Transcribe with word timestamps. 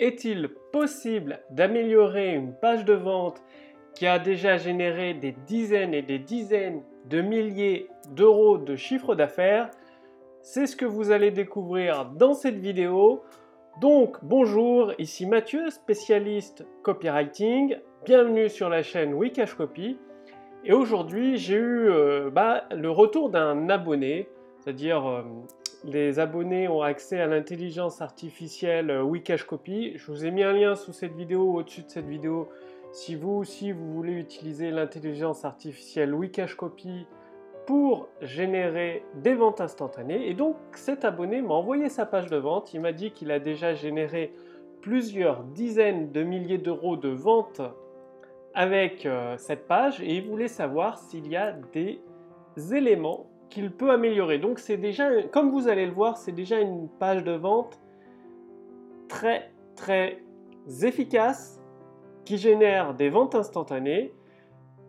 Est-il 0.00 0.48
possible 0.72 1.38
d'améliorer 1.50 2.34
une 2.34 2.52
page 2.52 2.84
de 2.84 2.94
vente 2.94 3.40
qui 3.94 4.08
a 4.08 4.18
déjà 4.18 4.56
généré 4.56 5.14
des 5.14 5.30
dizaines 5.46 5.94
et 5.94 6.02
des 6.02 6.18
dizaines 6.18 6.82
de 7.08 7.20
milliers 7.20 7.88
d'euros 8.10 8.58
de 8.58 8.74
chiffre 8.74 9.14
d'affaires? 9.14 9.70
C'est 10.42 10.66
ce 10.66 10.74
que 10.74 10.84
vous 10.84 11.12
allez 11.12 11.30
découvrir 11.30 12.06
dans 12.06 12.34
cette 12.34 12.58
vidéo. 12.58 13.22
Donc 13.80 14.16
bonjour, 14.24 14.92
ici 14.98 15.26
Mathieu, 15.26 15.70
spécialiste 15.70 16.66
copywriting. 16.82 17.76
Bienvenue 18.04 18.48
sur 18.48 18.68
la 18.68 18.82
chaîne 18.82 19.14
Wikash 19.14 19.54
Copy. 19.54 19.96
Et 20.64 20.72
aujourd'hui, 20.72 21.36
j'ai 21.36 21.54
eu 21.54 21.88
euh, 21.88 22.30
bah, 22.30 22.64
le 22.72 22.90
retour 22.90 23.30
d'un 23.30 23.68
abonné, 23.68 24.28
c'est-à-dire 24.58 25.08
euh, 25.08 25.22
les 25.84 26.18
abonnés 26.18 26.66
ont 26.66 26.80
accès 26.80 27.20
à 27.20 27.26
l'intelligence 27.26 28.00
artificielle 28.00 28.90
euh, 28.90 29.02
Wikash 29.02 29.44
Copy. 29.44 29.92
Je 29.96 30.10
vous 30.10 30.24
ai 30.24 30.30
mis 30.30 30.42
un 30.42 30.52
lien 30.52 30.74
sous 30.74 30.92
cette 30.92 31.14
vidéo, 31.14 31.52
au-dessus 31.54 31.82
de 31.82 31.90
cette 31.90 32.06
vidéo. 32.06 32.48
Si 32.92 33.14
vous 33.14 33.32
aussi 33.32 33.72
vous 33.72 33.92
voulez 33.92 34.14
utiliser 34.14 34.70
l'intelligence 34.70 35.44
artificielle 35.44 36.14
Wikash 36.14 36.54
Copy 36.54 37.06
pour 37.66 38.08
générer 38.20 39.04
des 39.14 39.34
ventes 39.34 39.60
instantanées. 39.60 40.28
Et 40.28 40.34
donc 40.34 40.56
cet 40.72 41.04
abonné 41.04 41.42
m'a 41.42 41.54
envoyé 41.54 41.88
sa 41.88 42.06
page 42.06 42.26
de 42.26 42.36
vente. 42.36 42.72
Il 42.72 42.80
m'a 42.80 42.92
dit 42.92 43.10
qu'il 43.10 43.30
a 43.30 43.38
déjà 43.38 43.74
généré 43.74 44.32
plusieurs 44.80 45.42
dizaines 45.44 46.12
de 46.12 46.22
milliers 46.22 46.58
d'euros 46.58 46.96
de 46.96 47.08
ventes 47.08 47.62
avec 48.54 49.04
euh, 49.04 49.36
cette 49.38 49.66
page 49.66 50.00
et 50.00 50.16
il 50.16 50.28
voulait 50.28 50.48
savoir 50.48 50.98
s'il 50.98 51.26
y 51.26 51.36
a 51.36 51.52
des 51.72 52.00
éléments 52.72 53.26
qu'il 53.54 53.70
peut 53.70 53.92
améliorer. 53.92 54.38
Donc 54.38 54.58
c'est 54.58 54.76
déjà, 54.76 55.22
comme 55.30 55.50
vous 55.50 55.68
allez 55.68 55.86
le 55.86 55.92
voir, 55.92 56.16
c'est 56.16 56.32
déjà 56.32 56.58
une 56.58 56.88
page 56.88 57.22
de 57.22 57.30
vente 57.32 57.78
très 59.08 59.52
très 59.76 60.22
efficace 60.82 61.62
qui 62.24 62.36
génère 62.36 62.94
des 62.94 63.10
ventes 63.10 63.36
instantanées. 63.36 64.12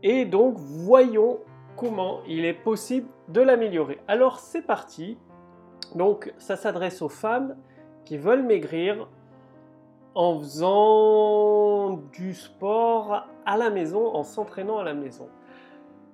Et 0.02 0.25
donc 0.25 0.58
voyons 0.58 1.40
comment 1.78 2.22
il 2.28 2.44
est 2.44 2.56
possible 2.56 3.08
de 3.28 3.42
l'améliorer. 3.42 4.00
Alors 4.08 4.40
c'est 4.40 4.64
parti. 4.64 5.20
Donc 5.94 6.34
ça 6.40 6.56
s'adresse 6.56 7.03
aux 7.03 7.09
femmes 7.09 7.56
qui 8.03 8.18
veulent 8.18 8.44
maigrir 8.44 9.08
en 10.16 10.40
faisant 10.40 12.02
du 12.14 12.34
sport 12.34 13.28
à 13.45 13.58
la 13.58 13.70
maison, 13.70 14.08
en 14.08 14.23
s'entraînant 14.23 14.80
à 14.80 14.84
la 14.84 14.95
maison. 14.95 15.28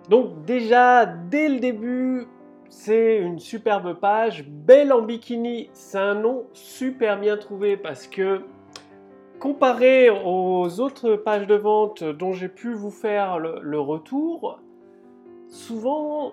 Donc 0.09 0.43
déjà, 0.43 1.05
dès 1.05 1.47
le 1.47 1.59
début, 1.59 2.27
c'est 2.71 3.17
une 3.17 3.37
superbe 3.37 3.99
page. 3.99 4.45
Belle 4.47 4.93
en 4.93 5.01
bikini, 5.01 5.69
c'est 5.73 5.97
un 5.97 6.15
nom 6.15 6.45
super 6.53 7.19
bien 7.19 7.35
trouvé 7.35 7.75
parce 7.75 8.07
que 8.07 8.41
comparé 9.39 10.09
aux 10.09 10.79
autres 10.79 11.15
pages 11.15 11.47
de 11.47 11.55
vente 11.55 12.03
dont 12.03 12.31
j'ai 12.31 12.47
pu 12.47 12.73
vous 12.73 12.89
faire 12.89 13.39
le, 13.39 13.79
retour, 13.79 14.59
souvent 15.49 16.31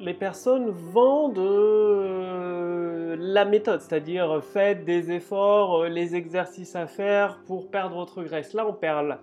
les 0.00 0.14
personnes 0.14 0.70
vendent 0.70 1.38
euh, 1.38 3.14
la 3.18 3.44
méthode, 3.44 3.80
c'est-à-dire 3.82 4.42
faites 4.42 4.84
des 4.84 5.12
efforts, 5.12 5.82
euh, 5.82 5.88
les 5.88 6.16
exercices 6.16 6.74
à 6.74 6.86
faire 6.86 7.42
pour 7.46 7.70
perdre 7.70 7.96
votre 7.96 8.22
graisse. 8.22 8.54
Là, 8.54 8.66
on 8.66 8.72
perd 8.72 9.18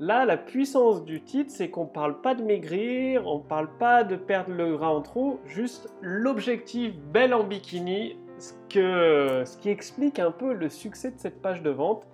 Là, 0.00 0.24
la 0.24 0.38
puissance 0.38 1.04
du 1.04 1.22
titre, 1.22 1.50
c'est 1.50 1.68
qu'on 1.68 1.84
ne 1.84 1.90
parle 1.90 2.22
pas 2.22 2.34
de 2.34 2.42
maigrir, 2.42 3.26
on 3.26 3.36
ne 3.36 3.42
parle 3.42 3.68
pas 3.76 4.02
de 4.02 4.16
perdre 4.16 4.50
le 4.50 4.74
gras 4.74 4.88
en 4.88 5.02
trop, 5.02 5.40
juste 5.44 5.92
l'objectif 6.00 6.96
belle 6.96 7.34
en 7.34 7.44
bikini, 7.44 8.16
ce, 8.38 9.58
qui 9.58 9.68
explique 9.68 10.18
un 10.18 10.30
peu 10.30 10.54
le 10.54 10.70
succès 10.70 11.10
de 11.10 11.18
cette 11.18 11.42
page 11.42 11.62
de 11.62 11.68
vente. 11.68 12.08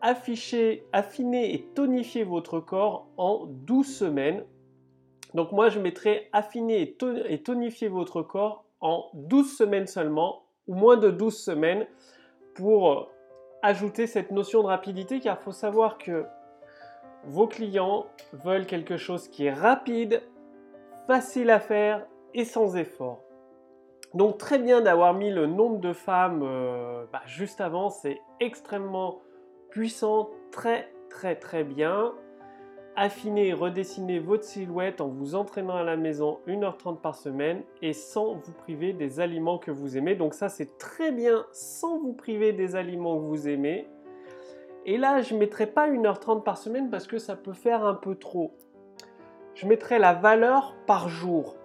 Afficher, 0.00 0.86
affiner 0.92 1.52
et 1.52 1.62
tonifier 1.74 2.22
votre 2.22 2.60
corps 2.60 3.08
en 3.16 3.46
12 3.48 3.84
semaines. 3.84 4.44
Donc 5.34 5.50
moi, 5.50 5.70
je 5.70 5.80
mettrai 5.80 6.28
affiner 6.32 6.94
et 7.28 7.42
tonifier 7.42 7.88
votre 7.88 8.22
corps 8.22 8.64
en 8.80 9.10
12 9.14 9.56
semaines 9.56 9.88
seulement, 9.88 10.44
ou 10.68 10.76
moins 10.76 10.96
de 10.96 11.10
12 11.10 11.36
semaines, 11.36 11.84
pour 12.54 13.10
ajouter 13.62 14.06
cette 14.06 14.30
notion 14.30 14.62
de 14.62 14.68
rapidité, 14.68 15.18
car 15.18 15.38
il 15.40 15.42
faut 15.42 15.50
savoir 15.50 15.98
que 15.98 16.26
vos 17.24 17.46
clients 17.46 18.06
veulent 18.32 18.66
quelque 18.66 18.96
chose 18.96 19.28
qui 19.28 19.46
est 19.46 19.52
rapide, 19.52 20.22
facile 21.06 21.50
à 21.50 21.60
faire 21.60 22.06
et 22.34 22.44
sans 22.44 22.76
effort. 22.76 23.20
Donc 24.14 24.38
très 24.38 24.58
bien 24.58 24.80
d'avoir 24.82 25.14
mis 25.14 25.30
le 25.30 25.46
nombre 25.46 25.78
de 25.78 25.92
femmes 25.92 26.42
euh, 26.42 27.04
bah, 27.12 27.22
juste 27.26 27.60
avant, 27.60 27.88
c'est 27.88 28.20
extrêmement 28.40 29.20
puissant, 29.70 30.30
très 30.50 30.92
très 31.08 31.36
très 31.36 31.64
bien. 31.64 32.12
Affinez 32.94 33.48
et 33.48 33.52
redessinez 33.54 34.18
votre 34.18 34.44
silhouette 34.44 35.00
en 35.00 35.08
vous 35.08 35.34
entraînant 35.34 35.76
à 35.76 35.82
la 35.82 35.96
maison 35.96 36.40
1h30 36.46 37.00
par 37.00 37.14
semaine 37.14 37.62
et 37.80 37.94
sans 37.94 38.34
vous 38.34 38.52
priver 38.52 38.92
des 38.92 39.18
aliments 39.18 39.56
que 39.58 39.70
vous 39.70 39.96
aimez. 39.96 40.14
Donc 40.14 40.34
ça 40.34 40.50
c'est 40.50 40.76
très 40.76 41.10
bien 41.10 41.46
sans 41.52 41.98
vous 41.98 42.12
priver 42.12 42.52
des 42.52 42.76
aliments 42.76 43.16
que 43.16 43.24
vous 43.24 43.48
aimez. 43.48 43.88
Et 44.84 44.98
là, 44.98 45.22
je 45.22 45.34
ne 45.34 45.38
mettrai 45.38 45.66
pas 45.66 45.88
1h30 45.88 46.42
par 46.42 46.58
semaine 46.58 46.90
parce 46.90 47.06
que 47.06 47.18
ça 47.18 47.36
peut 47.36 47.52
faire 47.52 47.84
un 47.84 47.94
peu 47.94 48.16
trop. 48.16 48.52
Je 49.54 49.66
mettrai 49.66 49.98
la 49.98 50.12
valeur 50.12 50.74
par 50.86 51.08
jour. 51.08 51.56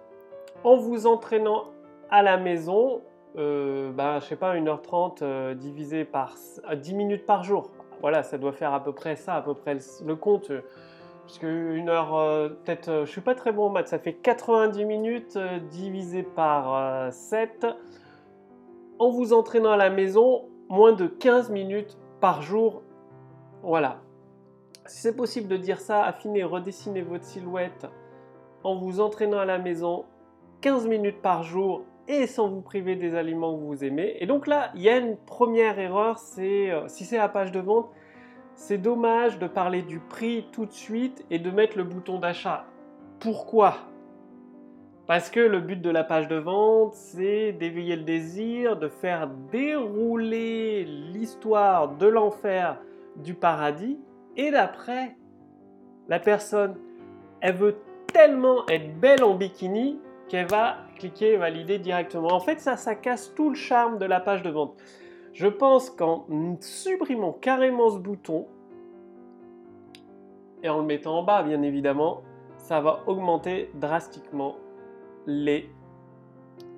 En 0.62 0.76
vous 0.76 1.06
entraînant 1.06 1.64
à 2.10 2.22
la 2.22 2.36
maison, 2.36 3.00
euh, 3.36 3.90
ben, 3.90 4.20
je 4.20 4.26
sais 4.26 4.36
pas, 4.36 4.54
1h30 4.54 5.18
euh, 5.22 5.54
divisé 5.54 6.04
par 6.04 6.34
10 6.72 6.94
minutes 6.94 7.26
par 7.26 7.42
jour. 7.42 7.70
Voilà, 8.00 8.22
ça 8.22 8.38
doit 8.38 8.52
faire 8.52 8.72
à 8.72 8.82
peu 8.84 8.92
près 8.92 9.16
ça, 9.16 9.34
à 9.34 9.42
peu 9.42 9.54
près 9.54 9.76
le, 10.04 10.14
compte. 10.14 10.52
parce 11.22 11.38
que 11.38 11.72
une 11.74 11.88
heure, 11.88 12.14
euh, 12.14 12.48
peut-être, 12.48 13.04
je 13.04 13.10
suis 13.10 13.20
pas 13.20 13.34
très 13.34 13.50
bon 13.50 13.66
en 13.66 13.70
maths, 13.70 13.88
ça 13.88 13.98
fait 13.98 14.12
90 14.12 14.84
minutes 14.84 15.38
divisé 15.70 16.22
par 16.22 17.12
7. 17.12 17.66
En 19.00 19.10
vous 19.10 19.32
entraînant 19.32 19.72
à 19.72 19.76
la 19.76 19.90
maison, 19.90 20.44
moins 20.68 20.92
de 20.92 21.06
15 21.06 21.50
minutes 21.50 21.98
par 22.20 22.42
jour 22.42 22.82
voilà. 23.62 24.00
Si 24.86 25.00
c'est 25.02 25.16
possible 25.16 25.48
de 25.48 25.56
dire 25.56 25.80
ça, 25.80 26.04
affinez, 26.04 26.44
redessinez 26.44 27.02
votre 27.02 27.24
silhouette 27.24 27.86
en 28.64 28.76
vous 28.76 29.00
entraînant 29.00 29.38
à 29.38 29.44
la 29.44 29.58
maison 29.58 30.04
15 30.60 30.86
minutes 30.86 31.20
par 31.20 31.42
jour 31.42 31.82
et 32.08 32.26
sans 32.26 32.48
vous 32.48 32.62
priver 32.62 32.96
des 32.96 33.14
aliments 33.14 33.54
que 33.56 33.62
vous 33.62 33.84
aimez. 33.84 34.16
Et 34.20 34.26
donc 34.26 34.46
là, 34.46 34.70
il 34.74 34.82
y 34.82 34.88
a 34.88 34.96
une 34.96 35.16
première 35.16 35.78
erreur, 35.78 36.18
c'est 36.18 36.70
euh, 36.70 36.88
si 36.88 37.04
c'est 37.04 37.18
la 37.18 37.28
page 37.28 37.52
de 37.52 37.60
vente, 37.60 37.90
c'est 38.54 38.78
dommage 38.78 39.38
de 39.38 39.46
parler 39.46 39.82
du 39.82 40.00
prix 40.00 40.46
tout 40.50 40.66
de 40.66 40.72
suite 40.72 41.24
et 41.30 41.38
de 41.38 41.50
mettre 41.50 41.76
le 41.76 41.84
bouton 41.84 42.18
d'achat. 42.18 42.64
Pourquoi? 43.20 43.76
Parce 45.06 45.30
que 45.30 45.40
le 45.40 45.60
but 45.60 45.80
de 45.80 45.90
la 45.90 46.02
page 46.02 46.28
de 46.28 46.36
vente, 46.36 46.94
c'est 46.94 47.52
d'éveiller 47.52 47.96
le 47.96 48.02
désir, 48.02 48.76
de 48.76 48.88
faire 48.88 49.28
dérouler 49.50 50.84
l'histoire 50.84 51.96
de 51.96 52.06
l'enfer 52.06 52.78
du 53.22 53.34
paradis 53.34 53.98
et 54.36 54.50
d'après, 54.50 55.16
la 56.08 56.18
personne, 56.18 56.76
elle 57.40 57.54
veut 57.54 57.76
tellement 58.12 58.66
être 58.68 58.98
belle 58.98 59.22
en 59.24 59.34
bikini 59.34 60.00
qu'elle 60.28 60.46
va 60.46 60.78
cliquer 60.96 61.36
valider 61.36 61.78
directement. 61.78 62.32
En 62.32 62.40
fait, 62.40 62.60
ça, 62.60 62.76
ça 62.76 62.94
casse 62.94 63.34
tout 63.34 63.50
le 63.50 63.54
charme 63.54 63.98
de 63.98 64.06
la 64.06 64.20
page 64.20 64.42
de 64.42 64.50
vente. 64.50 64.76
Je 65.32 65.46
pense 65.46 65.90
qu'en 65.90 66.26
supprimant 66.60 67.32
carrément 67.32 67.90
ce 67.90 67.98
bouton 67.98 68.46
et 70.62 70.68
en 70.68 70.78
le 70.78 70.84
mettant 70.84 71.18
en 71.18 71.22
bas, 71.22 71.42
bien 71.42 71.62
évidemment, 71.62 72.22
ça 72.56 72.80
va 72.80 73.00
augmenter 73.06 73.70
drastiquement 73.74 74.56
les 75.26 75.70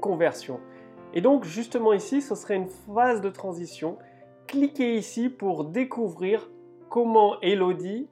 conversions. 0.00 0.60
Et 1.14 1.20
donc, 1.20 1.44
justement 1.44 1.92
ici, 1.92 2.20
ce 2.20 2.34
serait 2.34 2.56
une 2.56 2.68
phase 2.68 3.20
de 3.20 3.30
transition 3.30 3.96
cliquez 4.50 4.96
ici 4.96 5.30
pour 5.30 5.64
découvrir 5.64 6.50
comment 6.88 7.40
Elodie, 7.40 8.08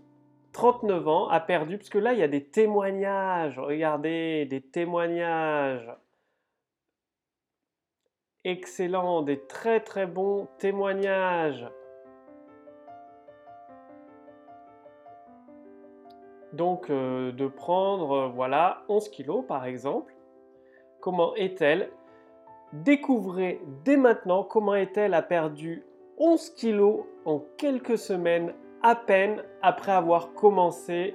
39 0.52 1.08
ans, 1.08 1.28
a 1.28 1.40
perdu, 1.40 1.78
parce 1.78 1.90
que 1.90 1.98
là, 1.98 2.12
il 2.12 2.20
y 2.20 2.22
a 2.22 2.28
des 2.28 2.44
témoignages. 2.44 3.58
Regardez, 3.58 4.46
des 4.46 4.60
témoignages. 4.60 5.90
Excellent, 8.44 9.22
des 9.22 9.44
très 9.46 9.80
très 9.80 10.06
bons 10.06 10.46
témoignages. 10.58 11.66
Donc, 16.52 16.88
euh, 16.88 17.32
de 17.32 17.48
prendre, 17.48 18.12
euh, 18.12 18.28
voilà, 18.28 18.84
11 18.88 19.08
kilos 19.10 19.44
par 19.46 19.66
exemple. 19.66 20.14
Comment 21.00 21.34
est-elle? 21.34 21.90
Découvrez 22.72 23.60
dès 23.84 23.96
maintenant 23.96 24.44
comment 24.44 24.74
est-elle 24.74 25.14
a 25.14 25.22
perdu 25.22 25.84
11 26.18 26.50
kilos 26.50 27.00
en 27.24 27.44
quelques 27.56 27.96
semaines 27.96 28.52
à 28.82 28.96
peine 28.96 29.42
après 29.62 29.92
avoir 29.92 30.34
commencé 30.34 31.14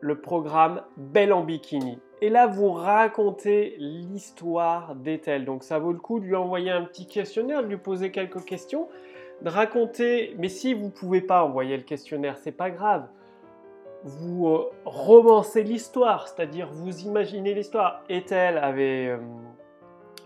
le 0.00 0.20
programme 0.20 0.82
Belle 0.96 1.32
en 1.32 1.44
bikini. 1.44 1.98
Et 2.22 2.30
là, 2.30 2.46
vous 2.46 2.70
racontez 2.70 3.76
l'histoire 3.78 4.94
d'Ethel. 4.96 5.44
Donc 5.44 5.62
ça 5.62 5.78
vaut 5.78 5.92
le 5.92 5.98
coup 5.98 6.20
de 6.20 6.24
lui 6.24 6.36
envoyer 6.36 6.70
un 6.70 6.84
petit 6.84 7.06
questionnaire, 7.06 7.62
de 7.62 7.68
lui 7.68 7.76
poser 7.76 8.10
quelques 8.10 8.44
questions. 8.44 8.88
de 9.42 9.50
raconter, 9.50 10.34
mais 10.38 10.48
si 10.48 10.72
vous 10.72 10.88
pouvez 10.88 11.20
pas 11.20 11.44
envoyer 11.44 11.76
le 11.76 11.82
questionnaire, 11.82 12.38
c'est 12.38 12.56
pas 12.56 12.70
grave. 12.70 13.06
Vous 14.02 14.46
euh, 14.46 14.70
romancez 14.86 15.62
l'histoire, 15.62 16.28
c'est-à-dire 16.28 16.70
vous 16.72 17.00
imaginez 17.00 17.52
l'histoire. 17.52 18.02
Ethel 18.08 18.56
avait, 18.56 19.08
euh, 19.08 19.18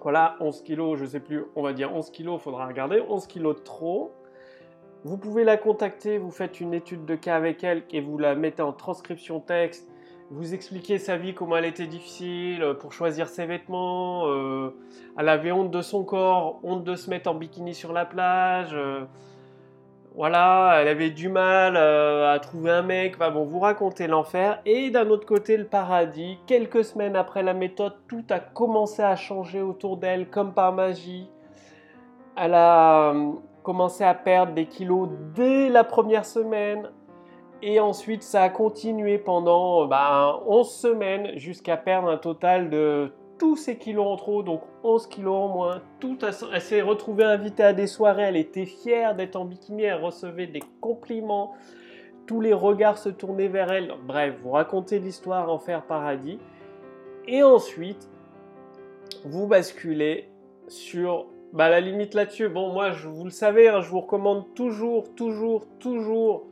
voilà, 0.02 0.36
11 0.40 0.62
kilos, 0.62 0.98
je 0.98 1.04
sais 1.04 1.20
plus, 1.20 1.44
on 1.56 1.62
va 1.62 1.72
dire 1.72 1.94
11 1.94 2.10
kilos, 2.10 2.40
faudra 2.40 2.66
regarder, 2.66 3.02
11 3.08 3.26
kilos 3.26 3.56
de 3.56 3.60
trop. 3.60 4.12
Vous 5.04 5.16
pouvez 5.16 5.44
la 5.44 5.56
contacter, 5.56 6.18
vous 6.18 6.30
faites 6.30 6.60
une 6.60 6.74
étude 6.74 7.06
de 7.06 7.14
cas 7.14 7.36
avec 7.36 7.64
elle 7.64 7.84
et 7.90 8.00
vous 8.00 8.18
la 8.18 8.34
mettez 8.34 8.62
en 8.62 8.72
transcription 8.72 9.40
texte. 9.40 9.88
Vous 10.30 10.54
expliquez 10.54 10.98
sa 10.98 11.16
vie, 11.16 11.34
comment 11.34 11.56
elle 11.56 11.64
était 11.64 11.86
difficile 11.86 12.62
euh, 12.62 12.74
pour 12.74 12.92
choisir 12.92 13.28
ses 13.28 13.46
vêtements. 13.46 14.28
Euh, 14.28 14.74
elle 15.18 15.28
avait 15.28 15.52
honte 15.52 15.70
de 15.70 15.82
son 15.82 16.04
corps, 16.04 16.60
honte 16.62 16.84
de 16.84 16.94
se 16.94 17.10
mettre 17.10 17.28
en 17.30 17.34
bikini 17.34 17.74
sur 17.74 17.92
la 17.92 18.04
plage. 18.04 18.70
Euh, 18.72 19.04
voilà, 20.14 20.78
elle 20.80 20.88
avait 20.88 21.10
du 21.10 21.28
mal 21.28 21.76
à 21.76 22.38
trouver 22.40 22.70
un 22.70 22.82
mec. 22.82 23.14
Enfin 23.16 23.30
bon, 23.30 23.44
vous 23.44 23.60
racontez 23.60 24.06
l'enfer. 24.06 24.60
Et 24.66 24.90
d'un 24.90 25.08
autre 25.08 25.26
côté, 25.26 25.56
le 25.56 25.66
paradis. 25.66 26.38
Quelques 26.46 26.84
semaines 26.84 27.16
après 27.16 27.42
la 27.42 27.54
méthode, 27.54 27.94
tout 28.08 28.24
a 28.30 28.40
commencé 28.40 29.02
à 29.02 29.14
changer 29.16 29.62
autour 29.62 29.96
d'elle 29.96 30.28
comme 30.28 30.52
par 30.52 30.72
magie. 30.72 31.28
Elle 32.36 32.54
a 32.54 33.14
commencé 33.62 34.02
à 34.02 34.14
perdre 34.14 34.52
des 34.52 34.66
kilos 34.66 35.08
dès 35.34 35.68
la 35.68 35.84
première 35.84 36.24
semaine. 36.24 36.90
Et 37.62 37.78
ensuite, 37.78 38.22
ça 38.22 38.42
a 38.42 38.48
continué 38.48 39.18
pendant 39.18 39.86
bah, 39.86 40.40
11 40.46 40.70
semaines 40.70 41.38
jusqu'à 41.38 41.76
perdre 41.76 42.08
un 42.08 42.16
total 42.16 42.70
de 42.70 43.12
tous 43.40 43.56
ces 43.56 43.78
kilos 43.78 44.06
en 44.06 44.16
trop, 44.16 44.42
donc 44.42 44.60
11 44.84 45.06
kilos 45.06 45.34
en 45.34 45.48
moins. 45.48 45.82
Tout, 45.98 46.18
elle 46.22 46.60
s'est 46.60 46.82
retrouvée 46.82 47.24
invitée 47.24 47.62
à 47.62 47.72
des 47.72 47.86
soirées, 47.86 48.24
elle 48.24 48.36
était 48.36 48.66
fière 48.66 49.16
d'être 49.16 49.34
en 49.34 49.46
bikini, 49.46 49.84
elle 49.84 49.94
recevait 49.94 50.46
des 50.46 50.62
compliments, 50.80 51.54
tous 52.26 52.42
les 52.42 52.52
regards 52.52 52.98
se 52.98 53.08
tournaient 53.08 53.48
vers 53.48 53.72
elle. 53.72 53.94
Bref, 54.06 54.34
vous 54.42 54.50
racontez 54.50 54.98
l'histoire 54.98 55.50
Enfer 55.50 55.82
Paradis. 55.86 56.38
Et 57.26 57.42
ensuite, 57.42 58.08
vous 59.24 59.46
basculez 59.46 60.28
sur 60.68 61.26
bah, 61.54 61.70
la 61.70 61.80
limite 61.80 62.12
là-dessus, 62.12 62.48
bon, 62.48 62.72
moi, 62.72 62.92
je, 62.92 63.08
vous 63.08 63.24
le 63.24 63.30
savez, 63.30 63.68
hein, 63.68 63.80
je 63.80 63.88
vous 63.88 64.00
recommande 64.00 64.54
toujours, 64.54 65.14
toujours, 65.14 65.66
toujours 65.78 66.46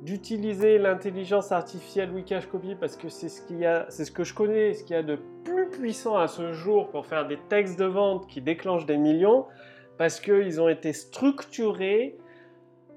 d'utiliser 0.00 0.78
l'intelligence 0.78 1.50
artificielle 1.50 2.10
Wikash 2.12 2.46
Copy 2.46 2.76
parce 2.76 2.96
que 2.96 3.08
c'est 3.08 3.28
ce 3.28 3.42
qu'il 3.42 3.58
y 3.58 3.66
a, 3.66 3.86
c'est 3.88 4.04
ce 4.04 4.12
que 4.12 4.24
je 4.24 4.32
connais, 4.32 4.74
ce 4.74 4.84
qu'il 4.84 4.94
y 4.94 4.98
a 4.98 5.02
de 5.02 5.18
plus 5.44 5.68
puissant 5.70 6.16
à 6.16 6.28
ce 6.28 6.52
jour 6.52 6.88
pour 6.90 7.06
faire 7.06 7.26
des 7.26 7.38
textes 7.48 7.78
de 7.78 7.84
vente 7.84 8.28
qui 8.28 8.40
déclenchent 8.40 8.86
des 8.86 8.96
millions, 8.96 9.46
parce 9.96 10.20
qu'ils 10.20 10.60
ont 10.60 10.68
été 10.68 10.92
structurés. 10.92 12.16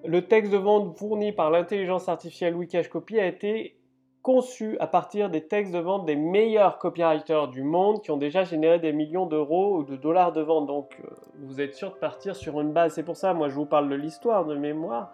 Le 0.06 0.28
texte 0.28 0.52
de 0.52 0.58
vente 0.58 0.98
fourni 0.98 1.32
par 1.32 1.52
l'intelligence 1.52 2.08
artificielle 2.08 2.56
Wikash 2.56 2.90
Copy 2.90 3.20
a 3.20 3.26
été 3.26 3.76
conçu 4.22 4.78
à 4.80 4.86
partir 4.86 5.32
des 5.32 5.48
textes 5.48 5.74
de 5.74 5.80
vente 5.80 6.06
des 6.06 6.16
meilleurs 6.16 6.78
copywriters 6.78 7.48
du 7.48 7.64
monde 7.64 8.02
qui 8.04 8.12
ont 8.12 8.18
déjà 8.18 8.44
généré 8.44 8.78
des 8.78 8.94
millions 8.94 9.26
d'euros 9.26 9.78
ou 9.78 9.84
de 9.84 9.96
dollars 9.96 10.32
de 10.32 10.42
vente. 10.42 10.68
Donc 10.68 10.96
euh, 11.04 11.08
vous 11.40 11.60
êtes 11.60 11.74
sûr 11.74 11.90
de 11.90 11.96
partir 11.96 12.36
sur 12.36 12.62
une 12.62 12.72
base. 12.72 12.94
C'est 12.94 13.04
pour 13.04 13.18
ça, 13.18 13.34
moi 13.34 13.50
je 13.50 13.56
vous 13.56 13.66
parle 13.66 13.90
de 13.90 13.96
l'histoire 13.96 14.46
de 14.46 14.56
mémoire. 14.56 15.12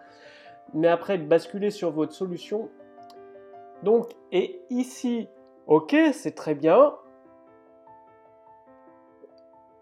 Mais 0.74 0.88
après, 0.88 1.18
basculer 1.18 1.70
sur 1.70 1.90
votre 1.90 2.12
solution. 2.12 2.68
Donc, 3.82 4.10
et 4.32 4.60
ici, 4.70 5.28
ok, 5.66 5.96
c'est 6.12 6.34
très 6.34 6.54
bien. 6.54 6.94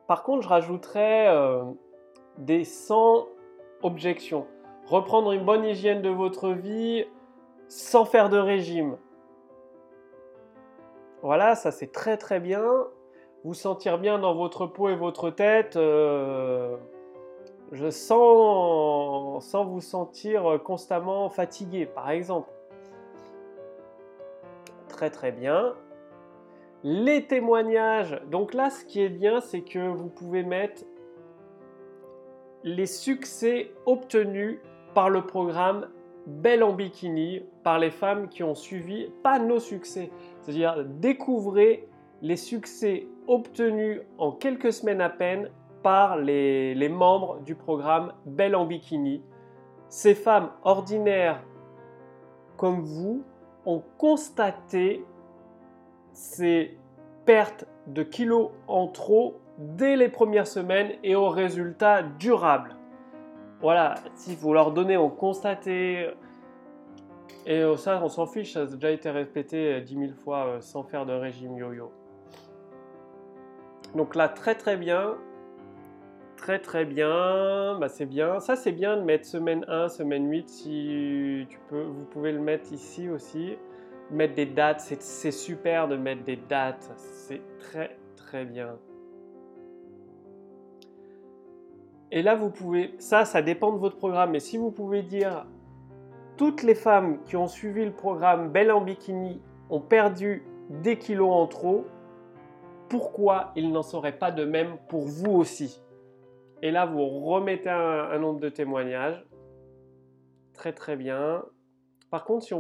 Par 0.07 0.23
contre, 0.23 0.43
je 0.43 0.49
rajouterais 0.49 1.29
euh, 1.29 1.65
des 2.39 2.65
100 2.65 3.27
objections. 3.83 4.47
Reprendre 4.87 5.33
une 5.33 5.45
bonne 5.45 5.65
hygiène 5.65 6.03
de 6.03 6.11
votre 6.11 6.51
vie 6.51 7.05
sans 7.69 8.05
faire 8.05 8.29
de 8.29 8.39
régime 8.39 8.97
voilà, 11.27 11.57
ça 11.57 11.73
c'est 11.73 11.91
très 11.91 12.17
très 12.17 12.39
bien. 12.39 12.65
Vous 13.43 13.53
sentir 13.53 13.99
bien 13.99 14.19
dans 14.21 14.35
votre 14.35 14.67
peau 14.67 14.89
et 14.89 14.95
votre 14.95 15.31
tête. 15.31 15.77
Euh, 15.77 16.77
je 17.73 17.91
sens, 17.91 19.45
sans 19.45 19.65
vous 19.65 19.81
sentir 19.81 20.61
constamment 20.65 21.29
fatigué, 21.29 21.87
par 21.87 22.11
exemple. 22.11 22.49
Très 24.89 25.11
très 25.11 25.33
bien. 25.33 25.75
Les 26.83 27.27
témoignages. 27.27 28.21
Donc 28.31 28.55
là, 28.55 28.71
ce 28.71 28.85
qui 28.85 29.03
est 29.03 29.09
bien, 29.09 29.41
c'est 29.41 29.63
que 29.63 29.89
vous 29.89 30.09
pouvez 30.09 30.43
mettre 30.43 30.85
les 32.63 32.87
succès 32.87 33.73
obtenus 33.87 34.59
par 34.95 35.11
le 35.11 35.27
programme 35.27 35.89
Belle 36.27 36.65
en 36.65 36.73
bikini 36.73 37.43
par 37.63 37.79
les 37.79 37.91
femmes 37.91 38.29
qui 38.29 38.43
ont 38.43 38.57
suivi, 38.57 39.13
pas 39.23 39.39
nos 39.39 39.61
succès, 39.61 40.11
c'est-à-dire 40.41 40.85
découvrez 40.85 41.89
les 42.21 42.37
succès 42.37 43.07
obtenus 43.29 44.01
en 44.19 44.33
quelques 44.33 44.73
semaines 44.73 45.01
à 45.01 45.09
peine 45.09 45.51
par 45.87 46.17
les, 46.17 46.89
membres 46.89 47.39
du 47.43 47.55
programme 47.55 48.13
Belle 48.25 48.57
en 48.57 48.65
bikini. 48.65 49.23
Ces 49.89 50.17
femmes 50.17 50.51
ordinaires 50.65 51.41
comme 52.57 52.81
vous 52.81 53.23
ont 53.67 53.85
constaté 53.97 55.05
ces 56.13 56.77
pertes 57.25 57.69
de 57.87 58.03
kilos 58.03 58.51
en 58.67 58.89
trop 58.89 59.37
dès 59.59 59.95
les 59.95 60.09
premières 60.09 60.49
semaines 60.49 60.91
et 61.05 61.15
aux 61.15 61.29
résultats 61.29 62.03
durables. 62.03 62.75
Voilà, 63.61 63.95
si 64.17 64.35
vous 64.35 64.53
leur 64.53 64.73
donnez, 64.73 64.97
on 64.97 65.09
constaté. 65.09 66.11
Et 67.47 67.61
euh, 67.61 67.77
ça, 67.77 68.01
on 68.03 68.09
s'en 68.09 68.27
fiche, 68.27 68.55
ça 68.55 68.63
a 68.63 68.67
déjà 68.67 68.91
été 68.91 69.09
répété 69.09 69.81
10 69.83 69.95
euh, 69.95 70.01
000 70.09 70.13
fois 70.15 70.47
euh, 70.47 70.61
sans 70.61 70.83
faire 70.83 71.07
de 71.07 71.13
régime 71.13 71.57
yo-yo. 71.57 71.93
Donc 73.95 74.17
là, 74.17 74.29
très 74.29 74.57
très 74.57 74.77
bien. 74.77 75.17
Très 76.37 76.59
très 76.59 76.85
bien. 76.85 77.79
Bah, 77.79 77.89
c'est 77.89 78.07
bien. 78.07 78.41
Ça, 78.41 78.57
c'est 78.57 78.73
bien 78.73 78.97
de 78.97 79.03
mettre 79.03 79.27
semaine 79.27 79.65
1, 79.69 79.89
semaine 79.89 80.31
8. 80.31 80.49
Si 80.49 81.47
tu 81.49 81.59
peux, 81.69 81.83
vous 81.83 82.05
pouvez 82.05 82.33
le 82.33 82.41
mettre 82.41 82.73
ici 82.73 83.09
aussi. 83.09 83.57
Mettre 84.11 84.35
des 84.35 84.47
dates, 84.47 84.81
c'est 84.81 85.33
super 85.33 85.89
de 85.89 85.97
mettre 85.97 86.23
des 86.23 86.37
dates. 86.37 86.93
C'est 86.97 87.41
très 87.59 87.97
très 88.17 88.45
bien. 88.45 88.77
Et 92.13 92.23
là, 92.23 92.37
vous 92.37 92.51
pouvez, 92.51 92.95
ça, 92.99 93.25
ça 93.25 93.43
dépend 93.43 93.73
de 93.73 93.79
votre 93.79 93.97
programme, 93.97 94.31
mais 94.31 94.41
si 94.41 94.59
vous 94.59 94.71
pouvez 94.71 95.03
dire, 95.03 95.45
toutes 96.37 96.63
les 96.63 96.77
femmes 96.77 97.19
qui 97.25 97.37
ont 97.37 97.49
suivi 97.49 97.85
le 97.85 97.91
programme 97.91 98.51
Belle 98.51 98.71
en 98.71 98.81
bikini 98.81 99.41
ont 99.71 99.81
perdu 99.81 100.45
des 100.71 100.99
kilos 100.99 101.33
en 101.33 101.47
trop, 101.47 101.85
pourquoi 102.89 103.53
il 103.57 103.73
n'en 103.73 103.83
serait 103.83 104.17
pas 104.17 104.31
de 104.31 104.45
même 104.45 104.77
pour 104.89 105.03
vous 105.03 105.33
aussi? 105.33 105.83
Et 106.63 106.71
là, 106.71 106.87
vous 106.87 107.07
remettez 107.07 107.71
un, 107.71 108.19
nombre 108.19 108.41
de 108.41 108.49
témoignages. 108.49 109.25
Très 110.55 110.73
très 110.73 110.97
bien. 110.97 111.45
Par 112.11 112.25
contre, 112.25 112.45
si, 112.45 112.55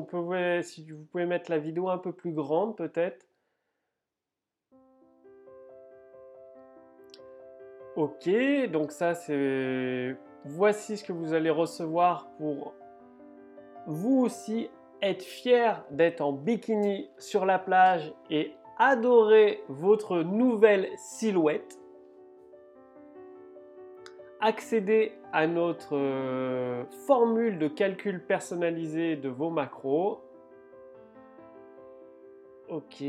si 0.62 0.90
vous 0.90 1.04
pouvez 1.04 1.26
mettre 1.26 1.50
la 1.50 1.58
vidéo 1.58 1.88
un 1.88 1.98
peu 1.98 2.12
plus 2.12 2.32
grande 2.32 2.76
peut-être, 2.76 3.26
Ok, 7.96 8.28
donc 8.70 8.92
ça 8.92 9.14
c'est... 9.14 10.14
Voici 10.44 10.98
ce 10.98 11.04
que 11.04 11.14
vous 11.14 11.32
allez 11.32 11.48
recevoir 11.48 12.28
pour 12.36 12.74
vous 13.86 14.20
aussi 14.20 14.68
être 15.00 15.22
fier 15.22 15.82
d'être 15.90 16.20
en 16.20 16.32
bikini 16.32 17.08
sur 17.16 17.46
la 17.46 17.58
plage 17.58 18.12
et 18.28 18.52
adorer 18.78 19.62
votre 19.68 20.18
nouvelle 20.18 20.90
silhouette. 20.98 21.78
Accéder 24.40 25.12
à 25.32 25.46
notre 25.46 25.96
euh, 25.96 26.84
formule 27.06 27.58
de 27.58 27.68
calcul 27.68 28.22
personnalisé 28.22 29.16
de 29.16 29.28
vos 29.28 29.50
macros. 29.50 30.20
Ok 32.68 33.02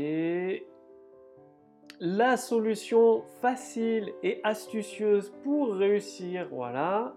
la 2.00 2.36
solution 2.36 3.22
facile 3.40 4.12
et 4.22 4.40
astucieuse 4.44 5.32
pour 5.42 5.74
réussir, 5.74 6.48
voilà. 6.50 7.14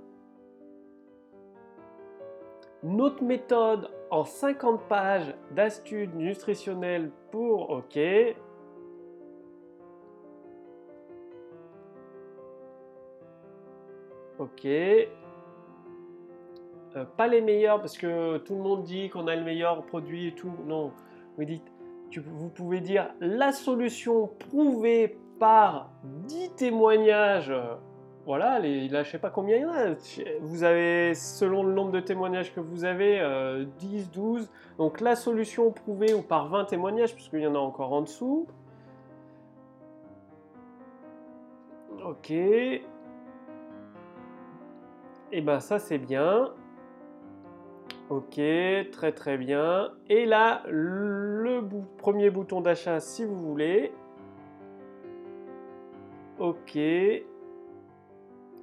Notre 2.83 3.23
méthode 3.23 3.91
en 4.09 4.23
50 4.23 4.87
pages 4.87 5.35
d'astuces 5.51 6.09
nutritionnelles 6.15 7.11
pour 7.31 7.69
OK. 7.69 7.99
OK. 14.41 14.65
Euh, 14.65 15.07
pas 17.15 17.27
les 17.27 17.41
meilleurs 17.41 17.79
parce 17.79 17.97
que 17.97 18.37
tout 18.39 18.55
le 18.55 18.61
monde 18.61 18.83
dit 18.83 19.09
qu'on 19.09 19.27
a 19.27 19.35
le 19.35 19.43
meilleur 19.43 19.83
produit 19.85 20.27
et 20.27 20.33
tout. 20.33 20.51
Non, 20.65 20.91
vous 21.37 21.45
vous 22.15 22.49
pouvez 22.49 22.81
dire 22.81 23.09
la 23.21 23.53
solution 23.53 24.27
prouvée 24.27 25.17
par 25.39 25.89
10 26.03 26.51
témoignages 26.55 27.53
voilà, 28.25 28.59
les, 28.59 28.87
là, 28.87 29.01
je 29.01 29.09
sais 29.09 29.19
pas 29.19 29.31
combien 29.31 29.57
il 29.57 29.61
y 29.61 29.65
en 29.65 29.73
a. 29.73 29.95
Vous 30.41 30.63
avez, 30.63 31.15
selon 31.15 31.63
le 31.63 31.73
nombre 31.73 31.91
de 31.91 31.99
témoignages 31.99 32.53
que 32.53 32.59
vous 32.59 32.85
avez, 32.85 33.15
10, 33.15 33.21
euh, 33.21 33.65
12. 34.13 34.51
Donc 34.77 35.01
la 35.01 35.15
solution 35.15 35.71
prouvée 35.71 36.13
ou 36.13 36.21
par 36.21 36.47
20 36.47 36.65
témoignages, 36.65 37.15
puisqu'il 37.15 37.39
y 37.39 37.47
en 37.47 37.55
a 37.55 37.59
encore 37.59 37.93
en 37.93 38.01
dessous. 38.01 38.47
Ok. 42.05 42.31
Et 45.33 45.37
eh 45.37 45.41
ben 45.41 45.61
ça 45.61 45.79
c'est 45.79 45.97
bien. 45.97 46.53
Ok, 48.09 48.41
très 48.91 49.13
très 49.13 49.37
bien. 49.37 49.93
Et 50.09 50.25
là, 50.25 50.63
le 50.67 51.61
premier 51.97 52.29
bouton 52.29 52.59
d'achat 52.59 52.99
si 52.99 53.23
vous 53.23 53.39
voulez. 53.39 53.93
Ok. 56.37 56.77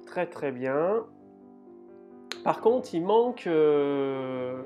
Très 0.05 0.27
très 0.27 0.51
bien. 0.51 1.05
Par 2.43 2.61
contre, 2.61 2.93
il 2.93 3.03
manque... 3.03 3.47
Euh, 3.47 4.61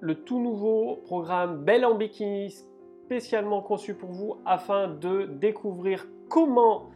le 0.00 0.14
tout 0.14 0.40
nouveau 0.40 0.96
programme 1.04 1.64
Belle 1.64 1.84
en 1.84 1.94
Bikini 1.94 2.54
spécialement 3.04 3.60
conçu 3.60 3.94
pour 3.94 4.12
vous 4.12 4.36
afin 4.46 4.88
de 4.88 5.26
découvrir 5.26 6.06
comment 6.30 6.90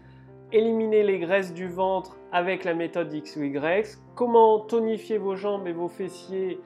éliminer 0.53 1.03
les 1.03 1.19
graisses 1.19 1.53
du 1.53 1.69
ventre 1.69 2.17
avec 2.33 2.65
la 2.65 2.73
méthode 2.73 3.13
X 3.13 3.37
ou 3.37 3.43
Y, 3.43 3.99
comment 4.15 4.61
tonifier 4.61 5.19
vos 5.19 5.35
jambes 5.35 5.67
et 5.67 5.73
vos 5.73 5.89
fessiers 5.89 6.61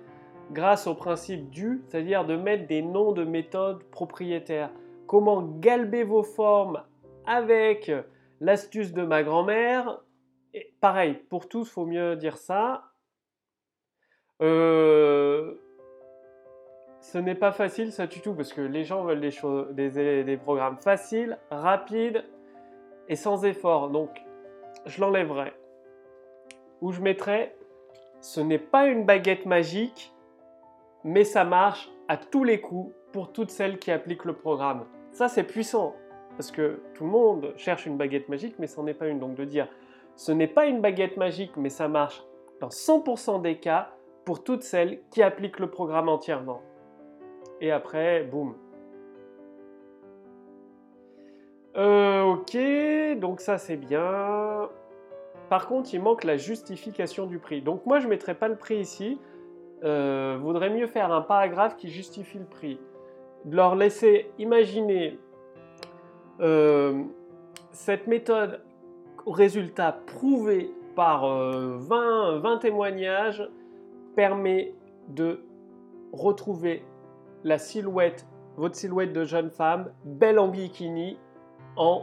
grâce 0.53 0.87
au 0.87 0.95
principe 0.95 1.51
du, 1.51 1.83
c'est-à-dire 1.89 2.27
de 2.27 2.37
mettre 2.37 2.67
des 2.69 2.83
noms 2.83 3.13
de 3.13 3.25
méthodes 3.25 3.83
propriétaires? 3.85 4.71
Comment 5.07 5.43
galber 5.43 6.05
vos 6.05 6.23
formes 6.23 6.83
avec 7.27 7.91
l'astuce 8.41 8.93
de 8.93 9.03
ma 9.03 9.23
grand-mère? 9.23 10.03
Pareil, 10.81 11.15
pour 11.31 11.49
tous, 11.49 11.71
faut 11.71 11.87
mieux 11.87 12.17
dire 12.17 12.37
ça. 12.37 12.85
Euh, 14.43 15.55
ce 17.01 17.17
n'est 17.17 17.35
pas 17.35 17.53
facile 17.53 17.93
ça 17.93 18.07
du 18.07 18.21
tout 18.21 18.35
parce 18.35 18.53
que 18.53 18.61
les 18.61 18.85
gens 18.85 19.05
veulent 19.05 19.21
des, 19.21 19.31
choses, 19.31 19.69
des 19.75 20.39
programmes 20.43 20.79
faciles, 20.79 21.39
rapides 21.51 22.23
et 23.09 23.17
sans 23.17 23.45
effort. 23.45 23.91
Donc, 23.91 24.11
je 24.87 25.01
l'enlèverai. 25.01 25.53
Ou 26.81 26.93
je 26.93 27.01
mettrai, 27.01 27.57
ce 28.21 28.41
n'est 28.41 28.59
pas 28.59 28.87
une 28.87 29.05
baguette 29.05 29.47
magique, 29.47 30.15
mais 31.05 31.25
ça 31.25 31.45
marche 31.45 31.91
à 32.09 32.17
tous 32.17 32.45
les 32.45 32.61
coups 32.61 32.95
pour 33.13 33.33
toutes 33.33 33.51
celles 33.51 33.79
qui 33.79 33.91
appliquent 33.91 34.25
le 34.25 34.35
programme. 34.35 34.85
Ça, 35.13 35.29
c'est 35.29 35.45
puissant, 35.45 35.95
parce 36.37 36.51
que 36.51 36.83
tout 36.95 37.05
le 37.05 37.11
monde 37.11 37.53
cherche 37.57 37.87
une 37.87 37.97
baguette 37.97 38.29
magique, 38.29 38.57
mais 38.59 38.67
ce 38.67 38.81
n'en 38.81 38.87
est 38.87 38.95
pas 38.95 39.09
une. 39.09 39.19
Donc 39.19 39.35
de 39.35 39.45
dire, 39.45 39.69
ce 40.17 40.33
n'est 40.33 40.49
pas 40.49 40.67
une 40.67 40.81
baguette 40.81 41.17
magique, 41.17 41.57
mais 41.57 41.71
ça 41.71 41.89
marche 41.89 42.23
dans 42.61 42.69
100% 42.69 43.41
des 43.43 43.59
cas 43.59 43.91
pour 44.25 44.45
toutes 44.45 44.63
celles 44.63 45.01
qui 45.11 45.23
appliquent 45.23 45.59
le 45.59 45.71
programme 45.71 46.09
entièrement. 46.09 46.61
Et 47.61 47.73
après, 47.73 48.25
boum. 48.25 48.55
Ok, 52.33 52.57
donc 53.19 53.41
ça 53.41 53.59
c'est 53.59 53.77
bien. 53.77 54.69
Par 55.49 55.67
contre, 55.67 55.95
il 55.95 56.03
manque 56.03 56.25
la 56.25 56.37
justification 56.37 57.27
du 57.27 57.39
prix. 57.39 57.63
Donc 57.63 57.87
moi, 57.87 58.01
je 58.01 58.05
ne 58.05 58.11
mettrai 58.11 58.35
pas 58.35 58.49
le 58.49 58.57
prix 58.57 58.77
ici. 58.77 59.19
Euh, 59.85 60.39
vaudrait 60.41 60.71
mieux 60.71 60.87
faire 60.87 61.13
un 61.13 61.23
paragraphe 61.23 61.77
qui 61.77 61.89
justifie 61.89 62.39
le 62.39 62.45
prix 62.45 62.81
de 63.45 63.55
leur 63.55 63.77
laisser 63.77 64.31
imaginer 64.39 65.19
euh, 66.41 67.05
cette 67.71 68.09
méthode 68.09 68.61
résultat 69.27 69.93
prouvé 70.07 70.71
par 70.97 71.23
20, 71.23 71.27
euh, 71.27 72.39
20 72.41 72.59
témoignages 72.59 73.49
permet 74.17 74.75
de 75.09 75.45
retrouver 76.13 76.85
la 77.45 77.59
silhouette, 77.59 78.27
votre 78.57 78.75
silhouette 78.75 79.13
de 79.13 79.25
jeune 79.25 79.51
femme, 79.51 79.93
belle 80.05 80.41
en 80.41 80.49
bikini, 80.49 81.17
en 81.77 82.03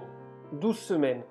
12 0.54 0.78
semaines. 0.78 1.24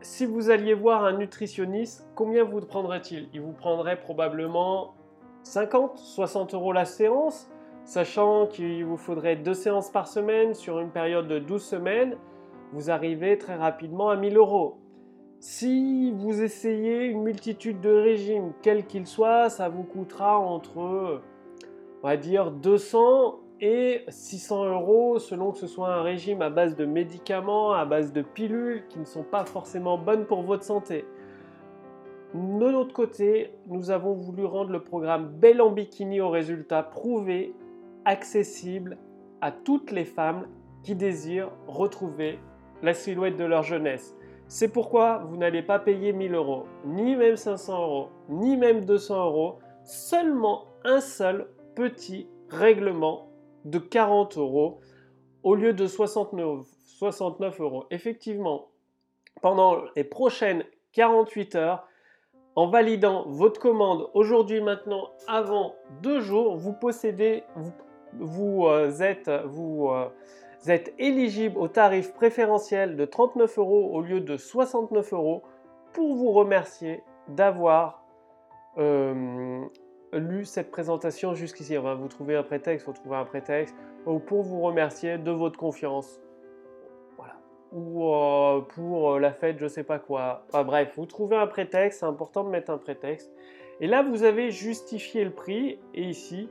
Si 0.00 0.26
vous 0.26 0.50
alliez 0.50 0.74
voir 0.74 1.04
un 1.04 1.18
nutritionniste, 1.18 2.08
combien 2.14 2.44
vous 2.44 2.60
prendrait-il? 2.60 3.28
Il 3.34 3.40
vous 3.40 3.52
prendrait 3.52 4.00
probablement 4.00 4.94
50, 5.42 5.98
60 5.98 6.54
euros 6.54 6.72
la 6.72 6.84
séance, 6.84 7.50
sachant 7.84 8.46
qu'il 8.46 8.84
vous 8.84 8.96
faudrait 8.96 9.36
deux 9.36 9.54
séances 9.54 9.90
par 9.90 10.06
semaine 10.06 10.54
sur 10.54 10.78
une 10.78 10.90
période 10.90 11.26
de 11.26 11.38
12 11.38 11.62
semaines, 11.62 12.16
vous 12.72 12.90
arrivez 12.90 13.38
très 13.38 13.56
rapidement 13.56 14.10
à 14.10 14.16
1000 14.16 14.36
euros. 14.36 14.78
Si 15.40 16.10
vous 16.12 16.42
essayez 16.42 17.04
une 17.06 17.22
multitude 17.22 17.80
de 17.80 17.90
régimes, 17.90 18.52
quels 18.60 18.86
qu'ils 18.86 19.06
soient, 19.06 19.48
ça 19.48 19.68
vous 19.68 19.84
coûtera 19.84 20.38
entre, 20.38 21.22
on 22.02 22.06
va 22.06 22.16
dire, 22.16 22.50
200 22.50 23.40
et 23.60 24.04
600 24.08 24.66
euros 24.66 25.18
selon 25.18 25.52
que 25.52 25.58
ce 25.58 25.66
soit 25.66 25.92
un 25.92 26.02
régime 26.02 26.42
à 26.42 26.50
base 26.50 26.76
de 26.76 26.84
médicaments, 26.84 27.72
à 27.72 27.84
base 27.84 28.12
de 28.12 28.22
pilules 28.22 28.84
qui 28.88 28.98
ne 28.98 29.04
sont 29.04 29.24
pas 29.24 29.44
forcément 29.44 29.98
bonnes 29.98 30.26
pour 30.26 30.42
votre 30.42 30.64
santé. 30.64 31.04
De 32.34 32.66
l'autre 32.66 32.92
côté, 32.92 33.52
nous 33.68 33.90
avons 33.90 34.12
voulu 34.14 34.44
rendre 34.44 34.70
le 34.70 34.82
programme 34.82 35.28
Belle 35.28 35.62
en 35.62 35.70
bikini 35.70 36.20
au 36.20 36.28
résultat 36.28 36.82
prouvé, 36.82 37.54
accessible 38.04 38.98
à 39.40 39.50
toutes 39.50 39.90
les 39.90 40.04
femmes 40.04 40.46
qui 40.82 40.94
désirent 40.94 41.50
retrouver 41.66 42.38
la 42.82 42.94
silhouette 42.94 43.36
de 43.36 43.44
leur 43.44 43.62
jeunesse. 43.62 44.14
C'est 44.46 44.68
pourquoi 44.68 45.18
vous 45.28 45.36
n'allez 45.36 45.62
pas 45.62 45.78
payer 45.78 46.12
1000 46.12 46.34
euros, 46.34 46.64
ni 46.84 47.16
même 47.16 47.36
500 47.36 47.82
euros, 47.82 48.08
ni 48.28 48.56
même 48.56 48.84
200 48.84 49.26
euros, 49.26 49.58
seulement 49.84 50.64
un 50.84 51.00
seul 51.00 51.48
petit 51.74 52.28
règlement 52.50 53.27
de 53.70 53.78
40 53.78 54.38
euros 54.38 54.80
au 55.42 55.54
lieu 55.54 55.72
de 55.72 55.86
69, 55.86 56.64
69 56.84 57.60
euros. 57.60 57.86
Effectivement, 57.90 58.68
pendant 59.40 59.82
les 59.96 60.04
prochaines 60.04 60.64
48 60.92 61.54
heures, 61.54 61.86
en 62.56 62.68
validant 62.68 63.24
votre 63.28 63.60
commande 63.60 64.08
aujourd'hui, 64.14 64.60
maintenant, 64.60 65.10
avant 65.28 65.74
deux 66.02 66.20
jours, 66.20 66.56
vous 66.56 66.72
possédez, 66.72 67.44
vous, 68.14 68.66
euh, 68.66 68.90
êtes, 68.98 69.30
vous 69.46 69.90
euh, 69.90 70.08
êtes 70.66 70.92
éligible 70.98 71.56
au 71.56 71.68
tarif 71.68 72.12
préférentiel 72.14 72.96
de 72.96 73.04
39 73.04 73.58
euros 73.58 73.90
au 73.92 74.00
lieu 74.00 74.20
de 74.20 74.36
69 74.36 75.12
euros 75.12 75.42
pour 75.92 76.16
vous 76.16 76.32
remercier 76.32 77.02
d'avoir 77.28 78.02
euh, 78.78 79.60
lu 80.12 80.44
cette 80.44 80.70
présentation 80.70 81.34
jusqu'ici. 81.34 81.76
On 81.78 81.82
va 81.82 81.94
vous 81.94 82.08
trouver 82.08 82.36
un 82.36 82.42
prétexte, 82.42 82.86
vous 82.86 82.92
trouver 82.92 83.16
un 83.16 83.24
prétexte, 83.24 83.76
ou 84.06 84.18
pour 84.18 84.42
vous 84.42 84.60
remercier 84.60 85.18
de 85.18 85.30
votre 85.30 85.58
confiance 85.58 86.20
ou 87.72 88.14
euh, 88.14 88.60
pour 88.60 89.12
euh, 89.12 89.20
la 89.20 89.32
fête, 89.32 89.58
je 89.58 89.66
sais 89.66 89.84
pas 89.84 89.98
quoi. 89.98 90.44
Enfin 90.48 90.64
bref, 90.64 90.92
vous 90.96 91.06
trouvez 91.06 91.36
un 91.36 91.46
prétexte, 91.46 92.00
c'est 92.00 92.06
important 92.06 92.44
de 92.44 92.48
mettre 92.48 92.70
un 92.70 92.78
prétexte. 92.78 93.30
Et 93.80 93.86
là, 93.86 94.02
vous 94.02 94.24
avez 94.24 94.50
justifié 94.50 95.24
le 95.24 95.30
prix. 95.30 95.78
Et 95.94 96.04
ici, 96.04 96.48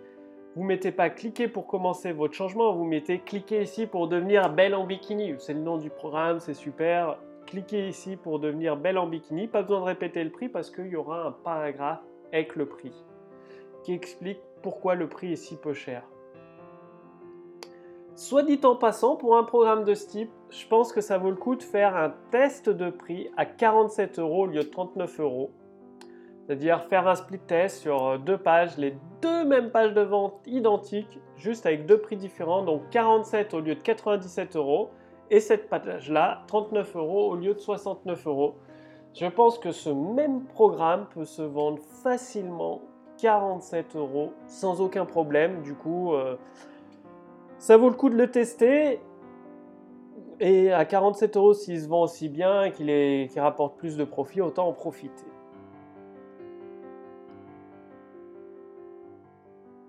vous 0.56 0.64
mettez 0.64 0.92
pas 0.92 1.10
cliquer 1.10 1.48
pour 1.48 1.68
commencer 1.68 2.12
votre 2.12 2.34
changement, 2.34 2.74
vous 2.74 2.86
mettez 2.86 3.20
cliquer 3.20 3.62
ici 3.62 3.86
pour 3.86 4.08
devenir 4.08 4.50
belle 4.50 4.76
en 4.76 4.86
bikini. 4.86 5.36
C'est 5.40 5.54
le 5.54 5.60
nom 5.60 5.78
du 5.78 5.90
programme, 5.90 6.40
c'est 6.40 6.54
super. 6.54 7.18
Cliquez 7.46 7.88
ici 7.88 8.18
pour 8.18 8.40
devenir 8.40 8.78
belle 8.78 8.98
en 8.98 9.08
bikini. 9.08 9.48
Pas 9.48 9.62
besoin 9.62 9.80
de 9.80 9.86
répéter 9.86 10.24
le 10.24 10.32
prix 10.32 10.50
parce 10.50 10.70
qu'il 10.70 10.88
y 10.88 10.96
aura 10.96 11.28
un 11.28 11.32
paragraphe 11.32 12.02
avec 12.32 12.56
le 12.56 12.66
prix 12.66 12.94
explique 13.94 14.42
pourquoi 14.62 14.96
le 14.96 15.08
prix 15.08 15.34
est 15.34 15.38
si 15.38 15.56
peu 15.56 15.74
cher. 15.74 16.04
Soit 18.16 18.44
dit 18.44 18.60
en 18.64 18.76
passant, 18.76 19.16
pour 19.16 19.38
un 19.38 19.44
programme 19.44 19.84
de 19.84 19.94
ce 19.94 20.08
type, 20.08 20.32
je 20.50 20.68
pense 20.68 20.92
que 20.92 21.02
ça 21.02 21.20
vaut 21.20 21.30
le 21.30 21.36
coup 21.36 21.56
de 21.56 21.62
faire 21.62 21.96
un 21.96 22.14
test 22.32 22.68
de 22.68 22.90
prix 22.90 23.30
à 23.38 23.46
47 23.46 24.18
euros 24.18 24.44
au 24.44 24.46
lieu 24.48 24.64
de 24.64 24.70
39 24.70 25.20
euros. 25.20 25.52
C'est-à-dire 26.46 26.86
faire 26.86 27.08
un 27.08 27.16
split 27.16 27.40
test 27.40 27.78
sur 27.78 28.18
deux 28.18 28.38
pages, 28.38 28.78
les 28.78 28.96
deux 29.22 29.46
mêmes 29.46 29.70
pages 29.70 29.94
de 29.94 30.02
vente 30.02 30.40
identiques, 30.48 31.20
juste 31.36 31.66
avec 31.66 31.86
deux 31.86 32.00
prix 32.00 32.16
différents, 32.16 32.64
donc 32.64 32.90
47 32.90 33.54
au 33.54 33.60
lieu 33.60 33.76
de 33.76 33.82
97 33.82 34.56
euros, 34.56 34.90
et 35.30 35.40
cette 35.40 35.70
page-là, 35.70 36.44
39 36.48 36.96
euros 36.96 37.32
au 37.32 37.36
lieu 37.36 37.54
de 37.54 37.60
69 37.60 38.28
euros. 38.28 38.56
Je 39.14 39.26
pense 39.28 39.60
que 39.60 39.72
ce 39.72 39.90
même 39.90 40.46
programme 40.46 41.06
peut 41.14 41.26
se 41.26 41.42
vendre 41.42 41.80
facilement 42.04 42.82
47 43.18 43.96
euros 43.96 44.34
sans 44.48 44.82
aucun 44.82 45.06
problème. 45.06 45.62
Du 45.62 45.74
coup, 45.74 46.14
euh, 46.14 46.36
ça 47.58 47.78
vaut 47.78 47.90
le 47.90 47.96
coup 47.96 48.10
de 48.10 48.16
le 48.16 48.30
tester. 48.30 49.00
Et 50.40 50.72
à 50.72 50.86
47 50.86 51.36
euros, 51.36 51.54
s'il 51.54 51.82
se 51.82 51.88
vend 51.88 52.04
aussi 52.04 52.30
bien 52.30 52.64
et 52.64 52.72
qu'il 52.72 53.40
rapporte 53.40 53.78
plus 53.78 53.98
de 53.98 54.04
profit, 54.04 54.42
autant 54.42 54.68
en 54.68 54.74
profiter. 54.74 55.26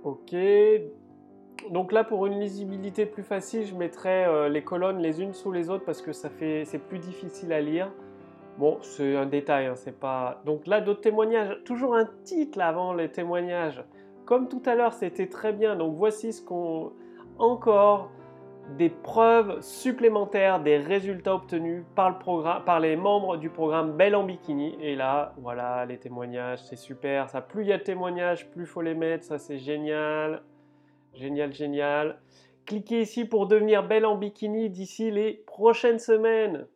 Ok. 0.04 0.34
donc 1.70 1.92
là, 1.92 2.02
pour 2.02 2.24
une 2.24 2.40
lisibilité 2.40 3.04
plus 3.04 3.24
facile, 3.24 3.66
je 3.66 3.74
mettrai 3.74 4.24
euh, 4.24 4.48
les 4.48 4.62
colonnes 4.62 5.00
les 5.00 5.20
unes 5.20 5.34
sous 5.34 5.52
les 5.52 5.68
autres 5.68 5.84
parce 5.84 6.00
que 6.00 6.12
ça 6.12 6.30
fait, 6.30 6.64
c'est 6.64 6.78
plus 6.78 6.98
difficile 6.98 7.52
à 7.52 7.60
lire. 7.60 7.92
Bon, 8.58 8.78
c'est 8.80 9.16
un 9.16 9.26
détail, 9.26 9.66
hein, 9.66 9.76
c'est 9.76 10.00
pas. 10.00 10.42
Donc 10.44 10.66
là, 10.66 10.80
d'autres 10.80 11.00
témoignages. 11.00 11.62
Toujours 11.64 11.94
un 11.94 12.06
titre 12.24 12.60
avant 12.60 12.92
les 12.92 13.08
témoignages. 13.08 13.84
Comme 14.24 14.48
tout 14.48 14.62
à 14.66 14.74
l'heure, 14.74 14.92
c'était 14.92 15.28
très 15.28 15.52
bien. 15.52 15.76
Donc 15.76 15.94
voici 15.94 16.32
ce 16.32 16.42
qu'on 16.42 16.92
encore 17.38 18.10
des 18.76 18.90
preuves 18.90 19.60
supplémentaires 19.60 20.60
des 20.60 20.76
résultats 20.76 21.36
obtenus 21.36 21.84
par, 21.94 22.10
le 22.10 22.18
programme, 22.18 22.64
par 22.64 22.80
les 22.80 22.96
membres 22.96 23.36
du 23.36 23.48
programme 23.48 23.96
Belle 23.96 24.16
en 24.16 24.24
Bikini. 24.24 24.76
Et 24.80 24.96
là, 24.96 25.34
voilà, 25.38 25.86
les 25.86 25.98
témoignages, 25.98 26.58
c'est 26.64 26.76
super. 26.76 27.30
Ça, 27.30 27.40
plus 27.40 27.62
il 27.62 27.68
y 27.68 27.72
a 27.72 27.78
de 27.78 27.84
témoignages, 27.84 28.50
plus 28.50 28.66
faut 28.66 28.82
les 28.82 28.94
mettre. 28.94 29.24
Ça, 29.24 29.38
c'est 29.38 29.58
génial. 29.58 30.42
Génial, 31.14 31.52
génial. 31.52 32.18
Cliquez 32.66 33.02
ici 33.02 33.24
pour 33.24 33.46
devenir 33.46 33.86
Belle 33.86 34.04
en 34.04 34.16
Bikini 34.16 34.68
d'ici 34.68 35.12
les 35.12 35.44
prochaines 35.46 36.00
semaines. 36.00 36.66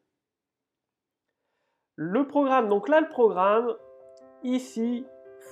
Le 1.97 2.27
programme, 2.27 2.69
donc 2.69 2.89
là, 2.89 3.01
le 3.01 3.09
programme, 3.09 3.75
ici, 4.43 5.05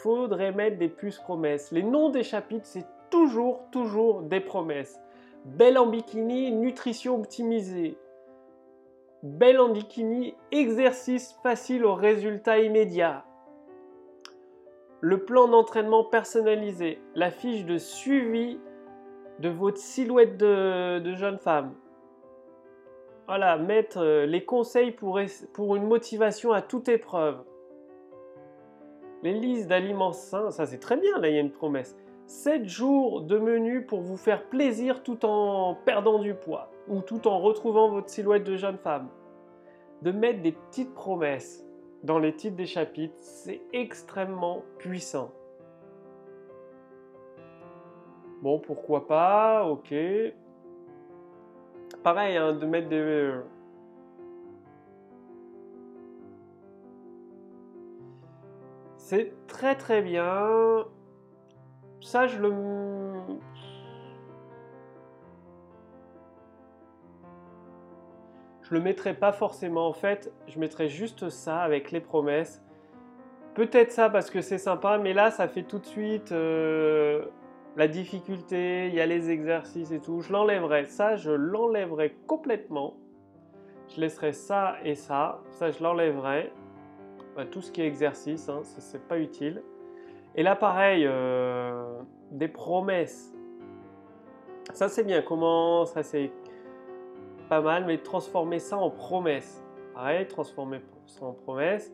faudrait 0.03 0.53
mettre 0.53 0.79
des 0.79 0.89
puces 0.89 1.19
promesses. 1.19 1.71
Les 1.71 1.83
noms 1.83 2.09
des 2.09 2.23
chapitres, 2.23 2.67
c'est 2.67 2.87
toujours, 3.11 3.61
toujours 3.71 4.23
des 4.23 4.41
promesses. 4.41 4.99
Belle 5.45 5.77
en 5.77 5.87
bikini, 5.87 6.53
nutrition 6.53 7.17
optimisée. 7.17 7.99
Belle 9.23 9.61
en 9.61 9.69
bikini, 9.69 10.35
exercice 10.51 11.35
facile 11.43 11.85
aux 11.85 11.95
résultats 11.95 12.59
immédiats. 12.59 13.25
Le 15.03 15.25
plan 15.25 15.49
d'entraînement 15.49 16.05
personnalisé, 16.05 17.03
la 17.15 17.31
fiche 17.31 17.67
de 17.67 17.77
suivi 17.77 18.59
de 19.41 19.49
votre 19.49 19.79
silhouette 19.79 20.37
de, 20.37 21.15
jeune 21.15 21.39
femme. 21.39 21.75
Voilà, 23.31 23.57
mettre 23.57 23.99
euh, 23.99 24.27
les 24.27 24.45
conseils 24.45 24.91
pour, 24.91 25.21
pour 25.53 25.77
une 25.77 25.87
motivation 25.87 26.51
à 26.51 26.63
toute 26.63 26.89
épreuve. 26.89 27.45
Les 29.23 29.35
listes 29.35 29.69
d'aliments 29.69 30.13
sains, 30.13 30.51
ça 30.51 30.67
c'est 30.67 30.81
très 30.81 30.97
bien, 30.97 31.17
là 31.21 31.29
il 31.29 31.35
y 31.37 31.39
a 31.39 31.41
une 31.41 31.53
promesse. 31.53 31.97
7 32.27 32.69
jours 32.69 33.21
de 33.21 33.39
menu 33.39 33.87
pour 33.87 34.01
vous 34.01 34.17
faire 34.17 34.49
plaisir 34.49 35.05
tout 35.05 35.25
en 35.25 35.77
perdant 35.77 36.19
du 36.19 36.35
poids 36.35 36.73
ou 36.89 37.03
tout 37.03 37.29
en 37.29 37.39
retrouvant 37.39 37.89
votre 37.89 38.09
silhouette 38.09 38.43
de 38.43 38.57
jeune 38.57 38.79
femme. 38.79 39.09
De 40.03 40.11
mettre 40.11 40.43
des 40.43 40.51
petites 40.51 40.93
promesses 40.93 41.65
dans 42.03 42.19
les 42.19 42.35
titres 42.35 42.57
des 42.57 42.67
chapitres, 42.67 43.15
c'est 43.21 43.63
extrêmement 43.73 44.65
puissant. 44.79 45.31
Bon, 48.43 48.59
pourquoi 48.59 49.07
pas, 49.07 49.69
ok. 49.69 49.95
Pareil, 52.03 52.37
hein, 52.37 52.53
de 52.53 52.67
mettre 52.67 52.89
des... 52.89 53.33
C'est 58.97 59.35
très 59.47 59.75
très 59.75 60.03
bien 60.03 60.85
ça, 62.01 62.27
je 62.27 62.39
le... 62.39 62.53
Je 68.63 68.75
le 68.75 68.81
mettrai 68.81 69.15
pas 69.15 69.33
forcément 69.33 69.89
en 69.89 69.93
fait, 69.93 70.33
je 70.47 70.61
mettrai 70.61 70.89
juste 70.89 71.29
ça 71.29 71.61
avec 71.61 71.91
les 71.91 72.01
promesses. 72.01 72.63
Peut-être 73.55 73.91
ça 73.91 74.09
parce 74.09 74.31
que 74.31 74.41
c'est 74.41 74.59
sympa, 74.59 74.99
mais 74.99 75.13
là 75.13 75.33
ça 75.33 75.49
fait 75.49 75.65
tout 75.65 75.81
de 75.81 75.87
suite 75.87 76.31
euh, 76.31 77.25
la 77.77 77.89
difficulté, 77.89 78.89
il 78.89 78.95
y 78.95 79.01
a 79.01 79.07
les 79.07 79.31
exercices 79.31 79.93
et 79.93 80.01
tout. 80.01 80.21
Je 80.21 80.33
l'enlèverai, 80.33 80.87
ça 80.87 81.17
je 81.17 81.31
l'enlèverai 81.31 82.17
complètement. 82.27 82.95
Je 83.89 84.01
laisserai 84.01 84.33
ça 84.33 84.77
et 84.85 84.95
ça, 84.95 85.41
ça 85.51 85.71
je 85.71 85.83
l'enlèverai. 85.83 86.53
Bah, 87.37 87.45
tout 87.45 87.61
ce 87.61 87.71
qui 87.71 87.81
est 87.81 87.87
exercice, 87.87 88.49
hein, 88.49 88.61
c'est 88.63 89.07
pas 89.07 89.19
utile. 89.19 89.63
Et 90.35 90.43
là, 90.43 90.57
pareil, 90.57 91.05
euh, 91.07 92.01
des 92.31 92.49
promesses. 92.49 93.33
Ça, 94.73 94.89
c'est 94.89 95.05
bien. 95.05 95.23
Comment 95.23 95.87
ça, 95.87 96.03
c'est 96.03 96.31
pas 97.49 97.61
mal, 97.61 97.85
mais 97.85 97.99
transformer 97.99 98.59
ça 98.59 98.77
en 98.77 98.91
promesses. 98.91 99.65
Pareil, 99.95 100.27
transformer 100.29 100.81
ça 101.07 101.25
en 101.25 101.33
promesses. 101.33 101.93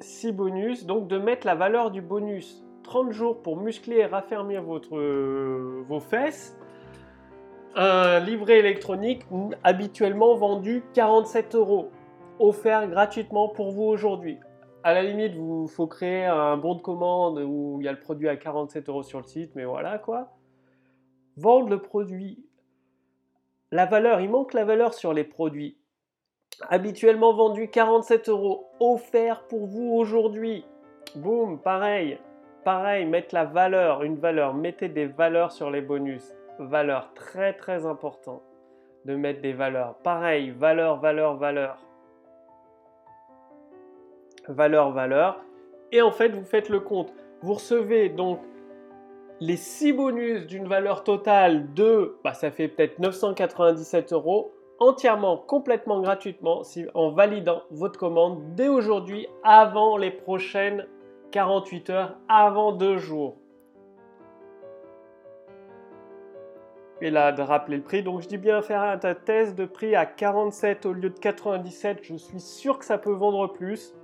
6 0.00 0.32
bonus, 0.32 0.86
donc 0.86 1.06
de 1.06 1.18
mettre 1.18 1.46
la 1.46 1.54
valeur 1.54 1.90
du 1.90 2.02
bonus. 2.02 2.63
30 2.84 3.10
jours 3.10 3.42
pour 3.42 3.56
muscler 3.56 3.96
et 3.96 4.06
raffermir 4.06 4.62
votre, 4.62 4.96
vos 5.82 6.00
fesses. 6.00 6.56
Un 7.74 8.20
livret 8.20 8.60
électronique 8.60 9.26
habituellement 9.64 10.36
vendu 10.36 10.84
47 10.94 11.56
euros, 11.56 11.90
offert 12.38 12.88
gratuitement 12.88 13.48
pour 13.48 13.72
vous 13.72 13.82
aujourd'hui 13.82 14.38
à 14.84 14.92
la 14.92 15.02
limite, 15.02 15.32
il 15.34 15.68
faut 15.68 15.86
créer 15.86 16.26
un 16.26 16.58
bon 16.58 16.74
de 16.74 16.82
commande 16.82 17.38
où 17.38 17.78
il 17.80 17.86
y 17.86 17.88
a 17.88 17.92
le 17.92 17.98
produit 17.98 18.28
à 18.28 18.36
47 18.36 18.90
euros 18.90 19.02
sur 19.02 19.18
le 19.18 19.26
site, 19.26 19.52
mais 19.54 19.64
voilà 19.64 19.98
quoi. 19.98 20.36
Vendre 21.38 21.70
le 21.70 21.80
produit. 21.80 22.44
La 23.70 23.86
valeur, 23.86 24.20
il 24.20 24.28
manque 24.28 24.52
la 24.52 24.66
valeur 24.66 24.92
sur 24.92 25.14
les 25.14 25.24
produits. 25.24 25.78
Habituellement 26.68 27.32
vendu 27.32 27.70
47 27.70 28.28
euros, 28.28 28.68
offert 28.78 29.46
pour 29.46 29.66
vous 29.66 29.90
aujourd'hui. 29.94 30.66
Boum, 31.16 31.58
pareil. 31.58 32.18
Pareil, 32.64 33.04
mettre 33.06 33.34
la 33.34 33.44
valeur, 33.44 34.02
une 34.02 34.16
valeur, 34.16 34.54
mettez 34.54 34.88
des 34.88 35.06
valeurs 35.06 35.52
sur 35.52 35.70
les 35.70 35.82
bonus. 35.82 36.32
Valeur 36.58 37.12
très 37.14 37.52
très 37.52 37.84
important 37.86 38.42
de 39.04 39.14
mettre 39.16 39.42
des 39.42 39.52
valeurs. 39.52 39.96
Pareil, 40.02 40.50
valeur, 40.50 40.98
valeur, 40.98 41.36
valeur 41.36 41.76
valeur, 44.48 44.90
valeur. 44.90 45.40
Et 45.92 46.02
en 46.02 46.10
fait, 46.10 46.28
vous 46.28 46.44
faites 46.44 46.68
le 46.68 46.80
compte. 46.80 47.12
Vous 47.42 47.54
recevez 47.54 48.08
donc 48.08 48.40
les 49.40 49.56
6 49.56 49.92
bonus 49.92 50.46
d'une 50.46 50.66
valeur 50.66 51.04
totale 51.04 51.72
de, 51.74 52.16
bah, 52.24 52.34
ça 52.34 52.50
fait 52.50 52.68
peut-être 52.68 52.98
997 52.98 54.12
euros, 54.12 54.52
entièrement, 54.78 55.36
complètement 55.36 56.00
gratuitement, 56.00 56.62
en 56.94 57.10
validant 57.10 57.62
votre 57.70 57.98
commande 57.98 58.54
dès 58.54 58.68
aujourd'hui, 58.68 59.26
avant 59.42 59.96
les 59.96 60.10
prochaines 60.10 60.86
48 61.34 61.90
heures, 61.90 62.16
avant 62.28 62.70
deux 62.70 62.96
jours. 62.96 63.34
Et 67.00 67.10
là, 67.10 67.32
de 67.32 67.42
rappeler 67.42 67.78
le 67.78 67.82
prix. 67.82 68.04
Donc, 68.04 68.20
je 68.20 68.28
dis 68.28 68.38
bien 68.38 68.62
faire 68.62 68.82
un 68.82 68.96
test 69.14 69.56
de 69.56 69.64
prix 69.64 69.96
à 69.96 70.06
47 70.06 70.86
au 70.86 70.92
lieu 70.92 71.10
de 71.10 71.18
97. 71.18 72.04
Je 72.04 72.14
suis 72.14 72.38
sûr 72.38 72.78
que 72.78 72.84
ça 72.84 72.98
peut 72.98 73.12
vendre 73.12 73.52
plus. 73.52 73.96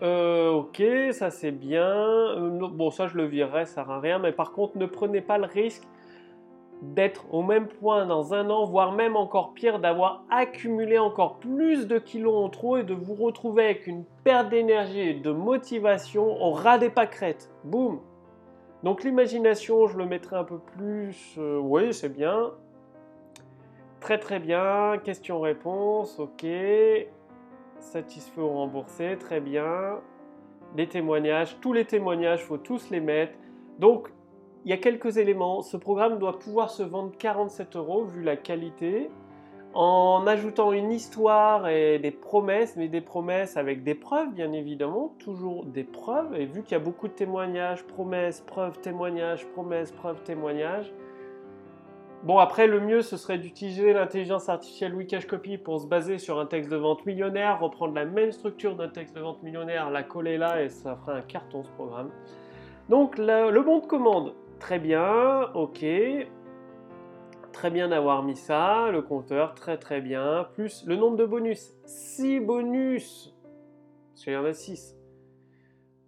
Euh, 0.00 0.50
ok, 0.50 0.82
ça 1.12 1.30
c'est 1.30 1.52
bien. 1.52 1.94
Euh, 1.94 2.68
bon, 2.68 2.90
ça 2.90 3.06
je 3.06 3.18
le 3.18 3.26
virerai, 3.26 3.66
ça 3.66 3.84
sert 3.84 3.90
à 3.90 4.00
rien. 4.00 4.18
Mais 4.18 4.32
par 4.32 4.52
contre, 4.52 4.78
ne 4.78 4.86
prenez 4.86 5.20
pas 5.20 5.36
le 5.36 5.44
risque 5.44 5.84
d'être 6.82 7.32
au 7.32 7.42
même 7.42 7.66
point 7.66 8.06
dans 8.06 8.34
un 8.34 8.50
an, 8.50 8.64
voire 8.64 8.92
même 8.92 9.16
encore 9.16 9.54
pire, 9.54 9.78
d'avoir 9.78 10.24
accumulé 10.30 10.98
encore 10.98 11.38
plus 11.38 11.86
de 11.86 11.98
kilos 11.98 12.34
en 12.34 12.48
trop 12.48 12.76
et 12.76 12.82
de 12.82 12.94
vous 12.94 13.14
retrouver 13.14 13.64
avec 13.64 13.86
une 13.86 14.04
perte 14.22 14.50
d'énergie 14.50 15.00
et 15.00 15.14
de 15.14 15.30
motivation 15.30 16.42
au 16.42 16.52
ras 16.52 16.78
des 16.78 16.90
pâquerettes. 16.90 17.50
Boum 17.64 18.00
Donc 18.82 19.04
l'imagination, 19.04 19.86
je 19.86 19.96
le 19.96 20.06
mettrai 20.06 20.36
un 20.36 20.44
peu 20.44 20.58
plus... 20.58 21.36
Euh, 21.38 21.58
oui, 21.58 21.94
c'est 21.94 22.12
bien. 22.12 22.50
Très 24.00 24.18
très 24.18 24.38
bien. 24.38 24.98
Question-réponse, 25.02 26.18
ok 26.18 26.44
satisfait 27.84 28.40
ou 28.40 28.48
remboursé, 28.48 29.16
très 29.18 29.40
bien. 29.40 30.00
Les 30.76 30.88
témoignages, 30.88 31.56
tous 31.60 31.72
les 31.72 31.84
témoignages, 31.84 32.42
faut 32.42 32.56
tous 32.56 32.90
les 32.90 33.00
mettre. 33.00 33.34
Donc, 33.78 34.08
il 34.64 34.70
y 34.70 34.72
a 34.72 34.78
quelques 34.78 35.18
éléments. 35.18 35.62
Ce 35.62 35.76
programme 35.76 36.18
doit 36.18 36.38
pouvoir 36.38 36.70
se 36.70 36.82
vendre 36.82 37.12
47 37.18 37.76
euros 37.76 38.04
vu 38.04 38.22
la 38.22 38.36
qualité, 38.36 39.10
en 39.74 40.24
ajoutant 40.26 40.72
une 40.72 40.92
histoire 40.92 41.68
et 41.68 41.98
des 41.98 42.12
promesses, 42.12 42.76
mais 42.76 42.88
des 42.88 43.00
promesses 43.00 43.56
avec 43.56 43.82
des 43.82 43.94
preuves, 43.94 44.32
bien 44.32 44.52
évidemment, 44.52 45.14
toujours 45.18 45.66
des 45.66 45.82
preuves. 45.82 46.34
Et 46.36 46.46
vu 46.46 46.62
qu'il 46.62 46.72
y 46.72 46.80
a 46.80 46.84
beaucoup 46.84 47.08
de 47.08 47.12
témoignages, 47.12 47.84
promesses, 47.84 48.40
preuves, 48.40 48.80
témoignages, 48.80 49.46
promesses, 49.48 49.92
preuves, 49.92 50.22
témoignages, 50.22 50.92
Bon, 52.22 52.38
après, 52.38 52.66
le 52.66 52.80
mieux, 52.80 53.02
ce 53.02 53.18
serait 53.18 53.36
d'utiliser 53.36 53.92
l'intelligence 53.92 54.48
artificielle 54.48 54.94
Wikash 54.94 55.26
Copy 55.26 55.58
pour 55.58 55.78
se 55.78 55.86
baser 55.86 56.16
sur 56.16 56.40
un 56.40 56.46
texte 56.46 56.70
de 56.70 56.76
vente 56.76 57.04
millionnaire, 57.04 57.60
reprendre 57.60 57.92
la 57.92 58.06
même 58.06 58.32
structure 58.32 58.76
d'un 58.76 58.88
texte 58.88 59.14
de 59.14 59.20
vente 59.20 59.42
millionnaire, 59.42 59.90
la 59.90 60.02
coller 60.02 60.38
là 60.38 60.62
et 60.62 60.70
ça 60.70 60.96
fera 60.96 61.16
un 61.16 61.20
carton 61.20 61.64
ce 61.64 61.70
programme. 61.72 62.10
Donc, 62.88 63.18
le 63.18 63.60
bon 63.60 63.80
de 63.80 63.86
commande, 63.86 64.32
très 64.64 64.78
bien, 64.78 65.50
ok. 65.52 65.84
Très 67.52 67.70
bien 67.70 67.88
d'avoir 67.88 68.22
mis 68.22 68.34
ça, 68.34 68.88
le 68.90 69.02
compteur, 69.02 69.54
très 69.54 69.76
très 69.76 70.00
bien. 70.00 70.48
Plus 70.54 70.86
le 70.86 70.96
nombre 70.96 71.18
de 71.18 71.26
bonus, 71.26 71.74
6 71.84 72.40
bonus. 72.40 73.36
Parce 74.08 74.24
qu'il 74.24 74.32
y 74.32 74.36
en 74.36 74.44
a 74.46 74.54
6. 74.54 74.96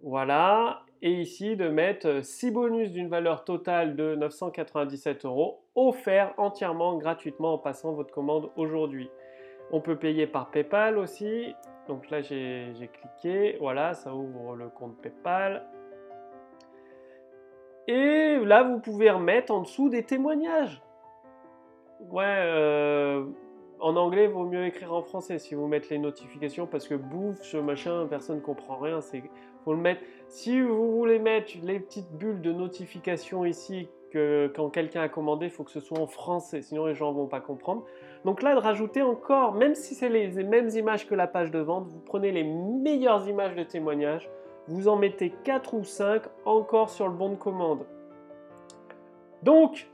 Voilà. 0.02 0.84
et 1.02 1.12
ici 1.20 1.56
de 1.56 1.68
mettre 1.68 2.24
6 2.24 2.50
bonus 2.50 2.92
d'une 2.92 3.08
valeur 3.08 3.44
totale 3.44 3.94
de 3.94 4.14
997 4.14 5.26
euros 5.26 5.62
offerts 5.74 6.32
entièrement 6.38 6.96
gratuitement 6.96 7.52
en 7.52 7.58
passant 7.58 7.92
votre 7.92 8.10
commande 8.10 8.50
aujourd'hui. 8.56 9.10
On 9.70 9.82
peut 9.82 9.96
payer 9.96 10.26
par 10.26 10.50
PayPal 10.50 10.96
aussi. 10.96 11.54
Donc 11.88 12.08
là, 12.08 12.22
j'ai 12.22 12.90
cliqué. 12.90 13.58
Voilà, 13.60 13.92
ça 13.92 14.14
ouvre 14.14 14.56
le 14.56 14.70
compte 14.70 14.96
PayPal. 15.02 15.62
Et 17.88 18.38
là, 18.44 18.62
vous 18.62 18.80
pouvez 18.80 19.10
remettre 19.10 19.52
en 19.52 19.62
dessous 19.62 19.88
des 19.88 20.02
témoignages. 20.02 20.82
Ouais, 22.10 22.24
euh, 22.24 23.24
en 23.80 23.96
anglais, 23.96 24.24
il 24.24 24.30
vaut 24.30 24.44
mieux 24.44 24.66
écrire 24.66 24.92
en 24.92 25.02
français 25.02 25.38
si 25.38 25.54
vous 25.54 25.66
mettez 25.66 25.94
les 25.94 26.00
notifications 26.00 26.66
parce 26.66 26.88
que 26.88 26.94
bouffe, 26.94 27.42
ce 27.42 27.56
machin, 27.56 28.06
personne 28.08 28.36
ne 28.36 28.40
comprend 28.42 28.76
rien. 28.76 29.00
C'est 29.00 29.22
faut 29.64 29.74
le 29.74 29.80
mettre. 29.80 30.00
Si 30.28 30.60
vous 30.60 30.96
voulez 30.96 31.18
mettre 31.18 31.52
les 31.62 31.80
petites 31.80 32.12
bulles 32.12 32.40
de 32.40 32.52
notification 32.52 33.44
ici 33.44 33.88
que 34.12 34.50
quand 34.54 34.70
quelqu'un 34.70 35.02
a 35.02 35.08
commandé, 35.08 35.46
il 35.46 35.50
faut 35.50 35.64
que 35.64 35.72
ce 35.72 35.80
soit 35.80 35.98
en 35.98 36.06
français, 36.06 36.62
sinon 36.62 36.86
les 36.86 36.94
gens 36.94 37.12
vont 37.12 37.26
pas 37.26 37.40
comprendre. 37.40 37.84
Donc 38.24 38.42
là, 38.42 38.54
de 38.54 38.60
rajouter 38.60 39.02
encore, 39.02 39.54
même 39.54 39.74
si 39.74 39.94
c'est 39.94 40.08
les 40.08 40.28
mêmes 40.44 40.68
images 40.70 41.06
que 41.08 41.14
la 41.14 41.26
page 41.26 41.50
de 41.50 41.58
vente, 41.58 41.88
vous 41.88 41.98
prenez 41.98 42.30
les 42.30 42.44
meilleures 42.44 43.28
images 43.28 43.56
de 43.56 43.64
témoignage, 43.64 44.30
vous 44.68 44.88
en 44.88 44.96
mettez 44.96 45.30
4 45.44 45.74
ou 45.74 45.84
5 45.84 46.22
encore 46.44 46.90
sur 46.90 47.08
le 47.08 47.14
bon 47.14 47.30
de 47.30 47.36
commande. 47.36 47.86
Donc, 49.42 49.88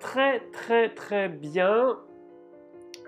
très 0.00 0.40
très 0.52 0.90
très 0.90 1.28
bien. 1.28 1.98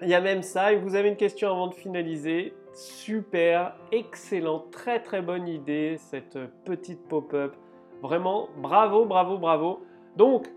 Il 0.02 0.09
y 0.09 0.14
a 0.14 0.20
même 0.20 0.42
ça, 0.42 0.72
et 0.72 0.76
vous 0.76 0.94
avez 0.94 1.09
une 1.09 1.16
question 1.16 1.50
avant 1.50 1.66
de 1.66 1.74
finaliser. 1.74 2.54
Super, 2.72 3.76
excellent, 3.90 4.64
très 4.70 5.00
très 5.02 5.20
bonne 5.20 5.48
idée, 5.48 5.96
cette 5.98 6.38
petite 6.64 7.02
pop-up. 7.09 7.57
Vraiment, 8.00 8.48
bravo, 8.59 9.04
bravo, 9.04 9.38
bravo. 9.38 9.81
Donc, 10.16 10.48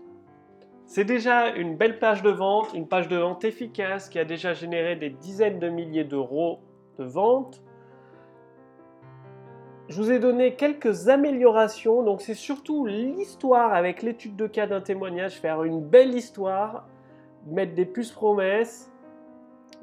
c'est 0.86 1.04
déjà 1.04 1.48
une 1.48 1.76
belle 1.76 1.98
page 1.98 2.22
de 2.22 2.30
vente, 2.30 2.72
une 2.74 2.86
page 2.86 3.08
de 3.08 3.16
vente 3.16 3.44
efficace 3.44 4.08
qui 4.08 4.18
a 4.18 4.24
déjà 4.24 4.52
généré 4.52 4.94
des 4.94 5.10
dizaines 5.10 5.58
de 5.58 5.68
milliers 5.68 6.04
d'euros 6.04 6.60
de 6.98 7.04
vente. 7.04 7.62
Je 9.88 9.96
vous 9.96 10.12
ai 10.12 10.18
donné 10.18 10.54
quelques 10.54 11.08
améliorations, 11.08 12.02
donc 12.02 12.22
c'est 12.22 12.34
surtout 12.34 12.86
l'histoire 12.86 13.74
avec 13.74 14.02
l'étude 14.02 14.36
de 14.36 14.46
cas 14.46 14.66
d'un 14.66 14.80
témoignage, 14.80 15.40
faire 15.40 15.64
une 15.64 15.80
belle 15.80 16.14
histoire, 16.14 16.86
mettre 17.46 17.74
des 17.74 17.84
puces 17.84 18.12
promesses, 18.12 18.90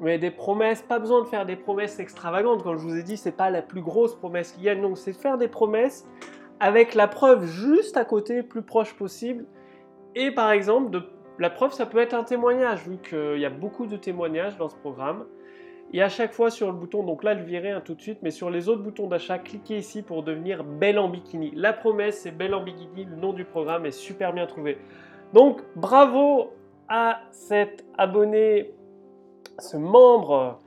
mais 0.00 0.18
des 0.18 0.30
promesses, 0.30 0.82
pas 0.82 0.98
besoin 0.98 1.20
de 1.20 1.26
faire 1.26 1.44
des 1.44 1.56
promesses 1.56 1.98
extravagantes, 1.98 2.62
comme 2.62 2.78
je 2.78 2.82
vous 2.82 2.96
ai 2.96 3.02
dit, 3.02 3.18
c'est 3.18 3.36
pas 3.36 3.50
la 3.50 3.60
plus 3.60 3.82
grosse 3.82 4.14
promesse 4.14 4.52
qu'il 4.52 4.64
y 4.64 4.70
a, 4.70 4.74
non, 4.74 4.94
c'est 4.94 5.12
faire 5.12 5.36
des 5.36 5.48
promesses 5.48 6.08
avec 6.60 6.94
la 6.94 7.06
preuve 7.06 7.46
juste 7.46 7.96
à 7.96 8.04
côté, 8.04 8.42
plus 8.42 8.62
proche 8.62 8.94
possible, 8.94 9.44
et 10.14 10.30
par 10.30 10.50
exemple, 10.50 10.90
de, 10.90 11.02
la 11.38 11.50
preuve, 11.50 11.72
ça 11.72 11.86
peut 11.86 11.98
être 11.98 12.14
un 12.14 12.24
témoignage, 12.24 12.86
vu 12.86 12.98
qu'il 12.98 13.38
y 13.40 13.46
a 13.46 13.50
beaucoup 13.50 13.86
de 13.86 13.96
témoignages 13.96 14.56
dans 14.58 14.68
ce 14.68 14.76
programme. 14.76 15.24
Et 15.92 16.02
à 16.02 16.08
chaque 16.08 16.32
fois 16.32 16.50
sur 16.50 16.68
le 16.68 16.72
bouton, 16.72 17.02
donc 17.02 17.24
là 17.24 17.36
je 17.36 17.42
virai 17.42 17.74
tout 17.84 17.94
de 17.94 18.00
suite, 18.00 18.18
mais 18.22 18.30
sur 18.30 18.48
les 18.48 18.68
autres 18.68 18.82
boutons 18.82 19.08
d'achat, 19.08 19.38
cliquez 19.38 19.78
ici 19.78 20.02
pour 20.02 20.22
devenir 20.22 20.62
Belle 20.62 20.98
en 20.98 21.08
Bikini. 21.08 21.52
La 21.56 21.72
promesse, 21.72 22.20
c'est 22.20 22.30
Belle 22.30 22.54
en 22.54 22.62
Bikini, 22.62 23.06
le 23.06 23.16
nom 23.16 23.32
du 23.32 23.44
programme 23.44 23.86
est 23.86 23.90
super 23.90 24.32
bien 24.32 24.46
trouvé. 24.46 24.78
Donc 25.32 25.62
bravo 25.74 26.52
à 26.88 27.20
cet 27.32 27.84
abonné, 27.98 28.72
ce 29.58 29.76
membre 29.76 30.60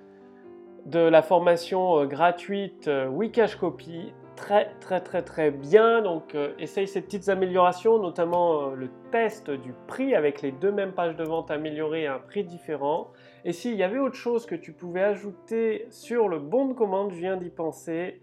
de 0.86 1.00
la 1.00 1.22
formation 1.22 2.00
euh, 2.00 2.06
gratuite 2.06 2.88
euh, 2.90 3.08
Wikash 3.08 3.56
Copy 3.56 4.12
très 4.44 4.72
très 4.82 5.00
très 5.00 5.22
très 5.22 5.52
bien. 5.52 6.02
Donc 6.02 6.36
euh, 6.36 6.54
essaye 6.60 6.86
ces 6.86 7.02
petites 7.02 7.30
améliorations, 7.30 7.98
notamment 7.98 8.72
euh, 8.72 8.76
le 8.76 8.90
test 9.10 9.50
du 9.50 9.74
prix 9.88 10.16
avec 10.16 10.42
les 10.42 10.52
deux 10.52 10.72
mêmes 10.72 10.92
pages 10.92 11.16
de 11.16 11.24
vente 11.24 11.50
améliorées 11.50 12.08
à 12.08 12.16
un 12.16 12.20
prix 12.20 12.44
différent. 12.44 13.14
Et 13.46 13.54
s'il 13.54 13.76
y 13.76 13.84
avait 13.84 14.00
autre 14.00 14.18
chose 14.18 14.46
que 14.46 14.56
tu 14.56 14.74
pouvais 14.74 15.02
ajouter 15.02 15.88
sur 15.92 16.28
le 16.28 16.40
bon 16.40 16.68
de 16.68 16.74
commande, 16.74 17.12
je 17.12 17.20
viens 17.20 17.38
d'y 17.38 17.50
penser. 17.50 18.22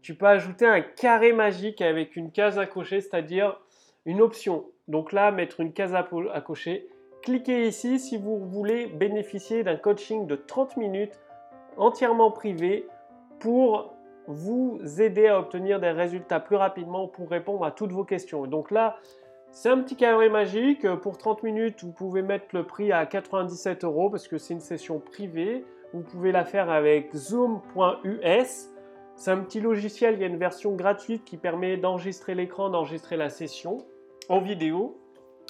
Tu 0.00 0.16
peux 0.16 0.26
ajouter 0.26 0.66
un 0.66 0.80
carré 0.80 1.32
magique 1.32 1.80
avec 1.80 2.16
une 2.16 2.32
case 2.32 2.58
à 2.58 2.66
cocher, 2.66 3.00
c'est-à-dire 3.00 3.60
une 4.04 4.20
option. 4.20 4.64
Donc 4.88 5.12
là, 5.12 5.30
mettre 5.30 5.60
une 5.60 5.72
case 5.72 5.94
à, 5.94 6.08
à 6.32 6.40
cocher. 6.40 6.88
Cliquez 7.22 7.68
ici 7.68 8.00
si 8.00 8.16
vous 8.16 8.36
voulez 8.48 8.86
bénéficier 8.86 9.62
d'un 9.62 9.76
coaching 9.76 10.26
de 10.26 10.34
30 10.34 10.76
minutes 10.76 11.20
entièrement 11.76 12.32
privé 12.32 12.84
pour 13.38 13.91
vous 14.26 14.80
aider 15.00 15.26
à 15.26 15.38
obtenir 15.38 15.80
des 15.80 15.90
résultats 15.90 16.40
plus 16.40 16.56
rapidement 16.56 17.08
pour 17.08 17.28
répondre 17.28 17.64
à 17.64 17.70
toutes 17.70 17.92
vos 17.92 18.04
questions. 18.04 18.46
donc 18.46 18.70
là, 18.70 18.96
c'est 19.54 19.68
un 19.68 19.78
petit 19.78 19.96
carré 19.96 20.30
magique. 20.30 20.88
Pour 21.02 21.18
30 21.18 21.42
minutes, 21.42 21.84
vous 21.84 21.92
pouvez 21.92 22.22
mettre 22.22 22.46
le 22.54 22.64
prix 22.64 22.90
à 22.90 23.04
97 23.04 23.84
euros 23.84 24.08
parce 24.08 24.26
que 24.26 24.38
c'est 24.38 24.54
une 24.54 24.60
session 24.60 24.98
privée. 24.98 25.66
Vous 25.92 26.00
pouvez 26.00 26.32
la 26.32 26.46
faire 26.46 26.70
avec 26.70 27.14
zoom.us. 27.14 28.70
C'est 29.14 29.30
un 29.30 29.38
petit 29.38 29.60
logiciel, 29.60 30.14
il 30.14 30.20
y 30.22 30.24
a 30.24 30.26
une 30.26 30.38
version 30.38 30.74
gratuite 30.74 31.24
qui 31.24 31.36
permet 31.36 31.76
d'enregistrer 31.76 32.34
l'écran, 32.34 32.70
d'enregistrer 32.70 33.18
la 33.18 33.28
session 33.28 33.76
en 34.30 34.40
vidéo 34.40 34.98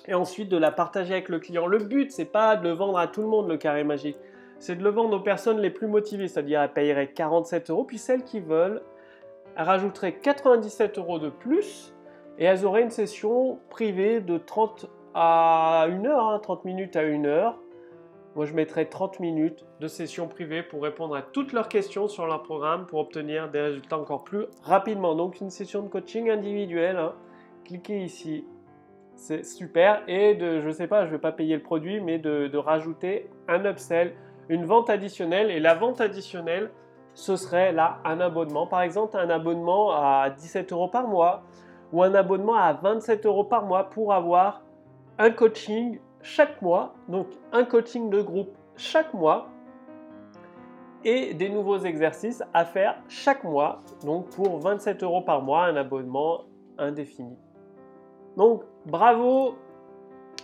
et 0.09 0.15
ensuite 0.15 0.49
de 0.49 0.57
la 0.57 0.73
partager 0.73 1.13
avec 1.13 1.29
le 1.29 1.39
client. 1.39 1.69
Le 1.69 1.79
but, 1.79 2.11
c'est 2.11 2.25
pas 2.25 2.57
de 2.57 2.65
le 2.65 2.75
vendre 2.75 2.99
à 2.99 3.07
tout 3.07 3.23
le 3.23 3.29
monde 3.29 3.49
le 3.49 3.57
carré 3.57 3.85
magique 3.85 4.17
c'est 4.63 4.77
de 4.77 4.85
le 4.85 4.91
vendre 4.91 5.17
aux 5.17 5.21
personnes 5.21 5.59
les 5.59 5.71
plus 5.71 5.89
motivées, 5.89 6.29
c'est-à-dire 6.29 6.63
elles 6.63 6.73
paieraient 6.73 7.09
47 7.09 7.71
euros, 7.71 7.83
puis 7.83 7.99
celles 7.99 8.23
qui 8.23 8.39
veulent, 8.39 8.81
rajouteraient 9.57 10.13
97 10.13 10.99
euros 10.99 11.19
de 11.19 11.31
plus 11.31 11.93
et 12.39 12.45
elles 12.45 12.65
auraient 12.65 12.85
une 12.85 12.91
session 12.91 13.59
privée 13.71 14.21
de 14.21 14.39
30 14.39 14.89
à 15.15 15.87
1 15.89 16.05
heure, 16.07 16.41
30 16.41 16.59
hein, 16.59 16.63
minutes 16.65 16.95
à 16.95 17.01
1 17.01 17.25
heure. 17.25 17.59
Moi, 18.37 18.45
je 18.47 18.55
mettrais 18.55 18.85
30 18.85 19.19
minutes 19.19 19.67
de 19.81 19.89
session 19.89 20.29
privée 20.29 20.63
pour 20.63 20.81
répondre 20.85 21.17
à 21.17 21.23
toutes 21.23 21.53
leurs 21.53 21.69
questions 21.69 22.07
sur 22.07 22.29
leur 22.29 22.45
programme 22.45 22.87
pour 22.87 23.01
obtenir 23.01 23.51
des 23.51 23.61
résultats 23.61 23.99
encore 23.99 24.23
plus 24.23 24.45
rapidement. 24.63 25.17
Donc, 25.17 25.41
une 25.41 25.51
session 25.51 25.83
de 25.83 25.89
coaching 25.89 26.31
individuelle. 26.31 26.99
Hein. 26.99 27.15
Cliquez 27.65 28.05
ici. 28.05 28.47
C'est 29.17 29.45
super. 29.45 30.05
Et 30.07 30.37
de, 30.37 30.61
je 30.61 30.69
ne 30.69 30.73
sais 30.73 30.87
pas, 30.87 31.03
je 31.03 31.11
ne 31.11 31.17
vais 31.17 31.21
pas 31.21 31.33
payer 31.33 31.57
le 31.57 31.63
produit, 31.63 32.01
mais 32.01 32.21
de 32.21 32.57
rajouter 32.57 33.29
un 33.49 33.65
upsell 33.67 34.15
une 34.49 34.65
vente 34.65 34.91
additionnelle. 34.91 35.51
Et 35.51 35.61
la 35.61 35.75
vente 35.75 36.01
additionnelle, 36.01 36.71
ce 37.15 37.37
serait 37.37 37.73
là 37.73 37.99
un 38.05 38.21
abonnement. 38.21 38.67
Par 38.67 38.83
exemple, 38.83 39.17
un 39.17 39.31
abonnement 39.31 39.93
à 39.93 40.31
17 40.31 40.73
euros 40.73 40.89
par 40.89 41.09
mois 41.09 41.43
ou 41.93 42.03
un 42.03 42.15
abonnement 42.15 42.55
à 42.55 42.73
27 42.73 43.27
euros 43.27 43.45
par 43.45 43.65
mois 43.65 43.91
pour 43.91 44.13
avoir 44.13 44.63
un 45.19 45.31
coaching 45.31 46.01
chaque 46.23 46.61
mois. 46.63 46.95
Donc 47.09 47.27
un 47.53 47.65
coaching 47.65 48.11
de 48.11 48.23
groupe 48.23 48.57
chaque 48.77 49.13
mois 49.13 49.49
et 51.05 51.35
des 51.35 51.49
nouveaux 51.49 51.79
exercices 51.79 52.43
à 52.55 52.65
faire 52.65 52.97
chaque 53.09 53.45
mois. 53.45 53.81
Donc 54.05 54.31
pour 54.31 54.59
27 54.59 55.03
euros 55.03 55.23
par 55.23 55.43
mois, 55.43 55.65
un 55.65 55.77
abonnement 55.77 56.45
indéfini. 56.79 57.37
Donc 58.37 58.63
bravo 58.87 59.57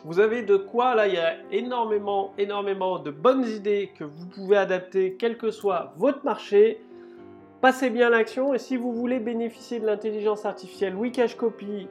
vous 0.04 0.20
avez 0.20 0.42
de 0.42 0.56
quoi, 0.56 0.94
là, 0.94 1.08
il 1.08 1.14
y 1.14 1.18
a 1.18 1.34
énormément, 1.50 2.32
énormément 2.38 2.98
de 2.98 3.10
bonnes 3.10 3.46
idées 3.46 3.92
que 3.98 4.04
vous 4.04 4.26
pouvez 4.26 4.56
adapter, 4.56 5.16
quel 5.18 5.36
que 5.36 5.50
soit 5.50 5.92
votre 5.96 6.24
marché. 6.24 6.80
Passez 7.60 7.90
bien 7.90 8.08
l'action 8.08 8.54
et 8.54 8.58
si 8.58 8.76
vous 8.76 8.92
voulez 8.92 9.18
bénéficier 9.18 9.80
de 9.80 9.86
l'intelligence 9.86 10.46
artificielle 10.46 10.94
Wikash 10.94 11.34
Copy 11.34 11.88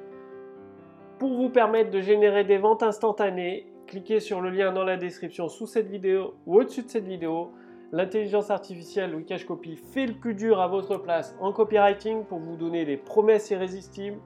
pour 1.19 1.33
vous 1.33 1.49
permettre 1.49 1.91
de 1.91 1.99
générer 1.99 2.45
des 2.45 2.57
ventes 2.57 2.83
instantanées, 2.83 3.67
cliquez 3.85 4.19
sur 4.19 4.39
le 4.39 4.49
lien 4.49 4.71
dans 4.71 4.85
la 4.85 4.95
description 4.95 5.49
sous 5.49 5.67
cette 5.67 5.87
vidéo 5.87 6.35
ou 6.45 6.59
au-dessus 6.59 6.83
de 6.83 6.89
cette 6.89 7.07
vidéo. 7.07 7.51
L'intelligence 7.91 8.49
artificielle 8.49 9.15
Wikash 9.15 9.45
Copy 9.45 9.77
fait 9.77 10.05
le 10.05 10.13
plus 10.13 10.35
dur 10.35 10.61
à 10.61 10.67
votre 10.67 10.97
place 10.97 11.35
en 11.39 11.51
copywriting 11.51 12.25
pour 12.25 12.39
vous 12.39 12.55
donner 12.55 12.85
des 12.85 12.97
promesses 12.97 13.49
irrésistibles, 13.49 14.19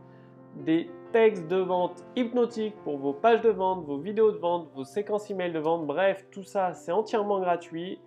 des 0.56 0.90
textes 1.12 1.48
de 1.48 1.58
vente 1.58 2.04
hypnotiques 2.16 2.76
pour 2.84 2.98
vos 2.98 3.14
pages 3.14 3.42
de 3.42 3.50
vente, 3.50 3.86
vos 3.86 3.98
vidéos 3.98 4.32
de 4.32 4.38
vente, 4.38 4.70
vos 4.74 4.84
séquences 4.84 5.30
email 5.30 5.52
de 5.52 5.60
vente. 5.60 5.86
Bref, 5.86 6.26
tout 6.32 6.44
ça, 6.44 6.74
c'est 6.74 6.92
entièrement 6.92 7.40
gratuit. 7.40 8.00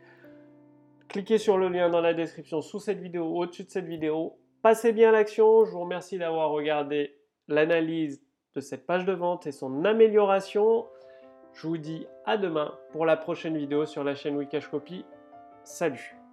Cliquez 1.09 1.39
sur 1.39 1.59
le 1.59 1.69
lien 1.69 1.91
dans 1.91 2.01
la 2.01 2.15
description 2.15 2.61
sous 2.61 2.81
cette 2.81 2.99
vidéo, 2.99 3.27
au-dessus 3.27 3.65
de 3.65 3.71
cette 3.71 3.87
vidéo. 3.87 4.39
Passez 4.63 4.93
bien 4.93 5.13
l'action. 5.13 5.65
Je 5.65 5.71
vous 5.71 5.81
remercie 5.81 6.19
d'avoir 6.19 6.51
regardé 6.51 7.15
l'analyse 7.49 8.23
de 8.55 8.61
cette 8.61 8.87
page 8.87 9.05
de 9.05 9.13
vente 9.13 9.47
et 9.47 9.53
son 9.53 9.85
amélioration. 9.85 10.87
Je 11.53 11.69
vous 11.69 11.79
dis 11.79 12.07
à 12.25 12.37
demain 12.37 12.75
pour 12.91 13.07
la 13.07 13.17
prochaine 13.17 13.57
vidéo 13.57 13.87
sur 13.87 14.03
la 14.03 14.15
chaîne 14.15 14.37
Wikash 14.37 14.69
Copy. 14.69 15.05
Salut 15.63 16.24